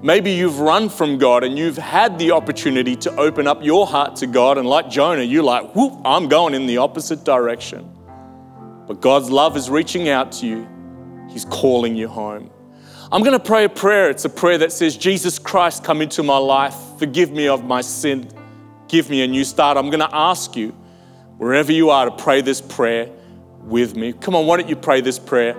Maybe 0.03 0.31
you've 0.31 0.59
run 0.59 0.89
from 0.89 1.17
God 1.17 1.45
and 1.45 1.57
you've 1.57 1.77
had 1.77 2.19
the 2.19 2.31
opportunity 2.31 2.93
to 2.97 3.15
open 3.15 3.47
up 3.47 3.63
your 3.63 3.87
heart 3.87 4.17
to 4.17 4.27
God, 4.27 4.57
and 4.57 4.67
like 4.67 4.89
Jonah, 4.89 5.23
you're 5.23 5.43
like, 5.43 5.73
whoop, 5.73 5.93
I'm 6.03 6.27
going 6.27 6.53
in 6.53 6.67
the 6.67 6.75
opposite 6.75 7.23
direction. 7.23 7.89
But 8.85 8.99
God's 8.99 9.29
love 9.29 9.55
is 9.55 9.69
reaching 9.69 10.09
out 10.09 10.33
to 10.33 10.45
you, 10.45 10.67
He's 11.29 11.45
calling 11.45 11.95
you 11.95 12.09
home. 12.09 12.51
I'm 13.13 13.23
going 13.23 13.39
to 13.39 13.43
pray 13.43 13.63
a 13.63 13.69
prayer. 13.69 14.09
It's 14.09 14.25
a 14.25 14.29
prayer 14.29 14.57
that 14.57 14.73
says, 14.73 14.97
Jesus 14.97 15.39
Christ, 15.39 15.85
come 15.85 16.01
into 16.01 16.21
my 16.21 16.37
life, 16.37 16.75
forgive 16.99 17.31
me 17.31 17.47
of 17.47 17.63
my 17.63 17.79
sin, 17.79 18.27
give 18.89 19.09
me 19.09 19.23
a 19.23 19.27
new 19.27 19.45
start. 19.45 19.77
I'm 19.77 19.89
going 19.89 20.01
to 20.01 20.13
ask 20.13 20.57
you, 20.57 20.71
wherever 21.37 21.71
you 21.71 21.91
are, 21.91 22.09
to 22.09 22.11
pray 22.11 22.41
this 22.41 22.59
prayer 22.59 23.09
with 23.61 23.95
me. 23.95 24.11
Come 24.11 24.35
on, 24.35 24.47
why 24.47 24.57
don't 24.57 24.67
you 24.67 24.75
pray 24.75 24.99
this 24.99 25.17
prayer 25.17 25.55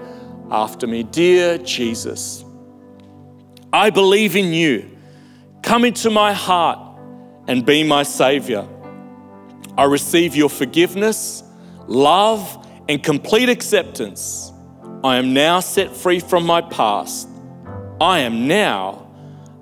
after 0.50 0.86
me? 0.86 1.02
Dear 1.02 1.56
Jesus, 1.56 2.44
I 3.74 3.90
believe 3.90 4.36
in 4.36 4.52
you. 4.52 4.88
Come 5.64 5.84
into 5.84 6.08
my 6.08 6.32
heart 6.32 6.78
and 7.48 7.66
be 7.66 7.82
my 7.82 8.04
Savior. 8.04 8.68
I 9.76 9.82
receive 9.82 10.36
your 10.36 10.48
forgiveness, 10.48 11.42
love, 11.88 12.64
and 12.88 13.02
complete 13.02 13.48
acceptance. 13.48 14.52
I 15.02 15.16
am 15.16 15.34
now 15.34 15.58
set 15.58 15.90
free 15.90 16.20
from 16.20 16.46
my 16.46 16.60
past. 16.60 17.28
I 18.00 18.20
am 18.20 18.46
now 18.46 19.10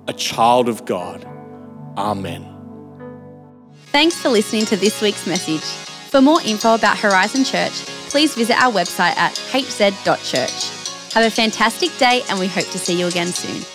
a 0.07 0.13
child 0.13 0.69
of 0.69 0.85
God. 0.85 1.25
Amen. 1.97 2.47
Thanks 3.87 4.15
for 4.15 4.29
listening 4.29 4.65
to 4.65 4.77
this 4.77 5.01
week's 5.01 5.25
message. 5.25 5.63
For 6.11 6.21
more 6.21 6.39
info 6.43 6.75
about 6.75 6.99
Horizon 6.99 7.43
Church, 7.45 7.73
please 8.11 8.35
visit 8.35 8.61
our 8.61 8.71
website 8.71 9.17
at 9.17 9.33
hz.church. 9.33 11.13
Have 11.15 11.25
a 11.25 11.31
fantastic 11.31 11.89
day, 11.97 12.21
and 12.29 12.39
we 12.39 12.45
hope 12.45 12.67
to 12.67 12.77
see 12.77 12.99
you 12.99 13.07
again 13.07 13.29
soon. 13.29 13.72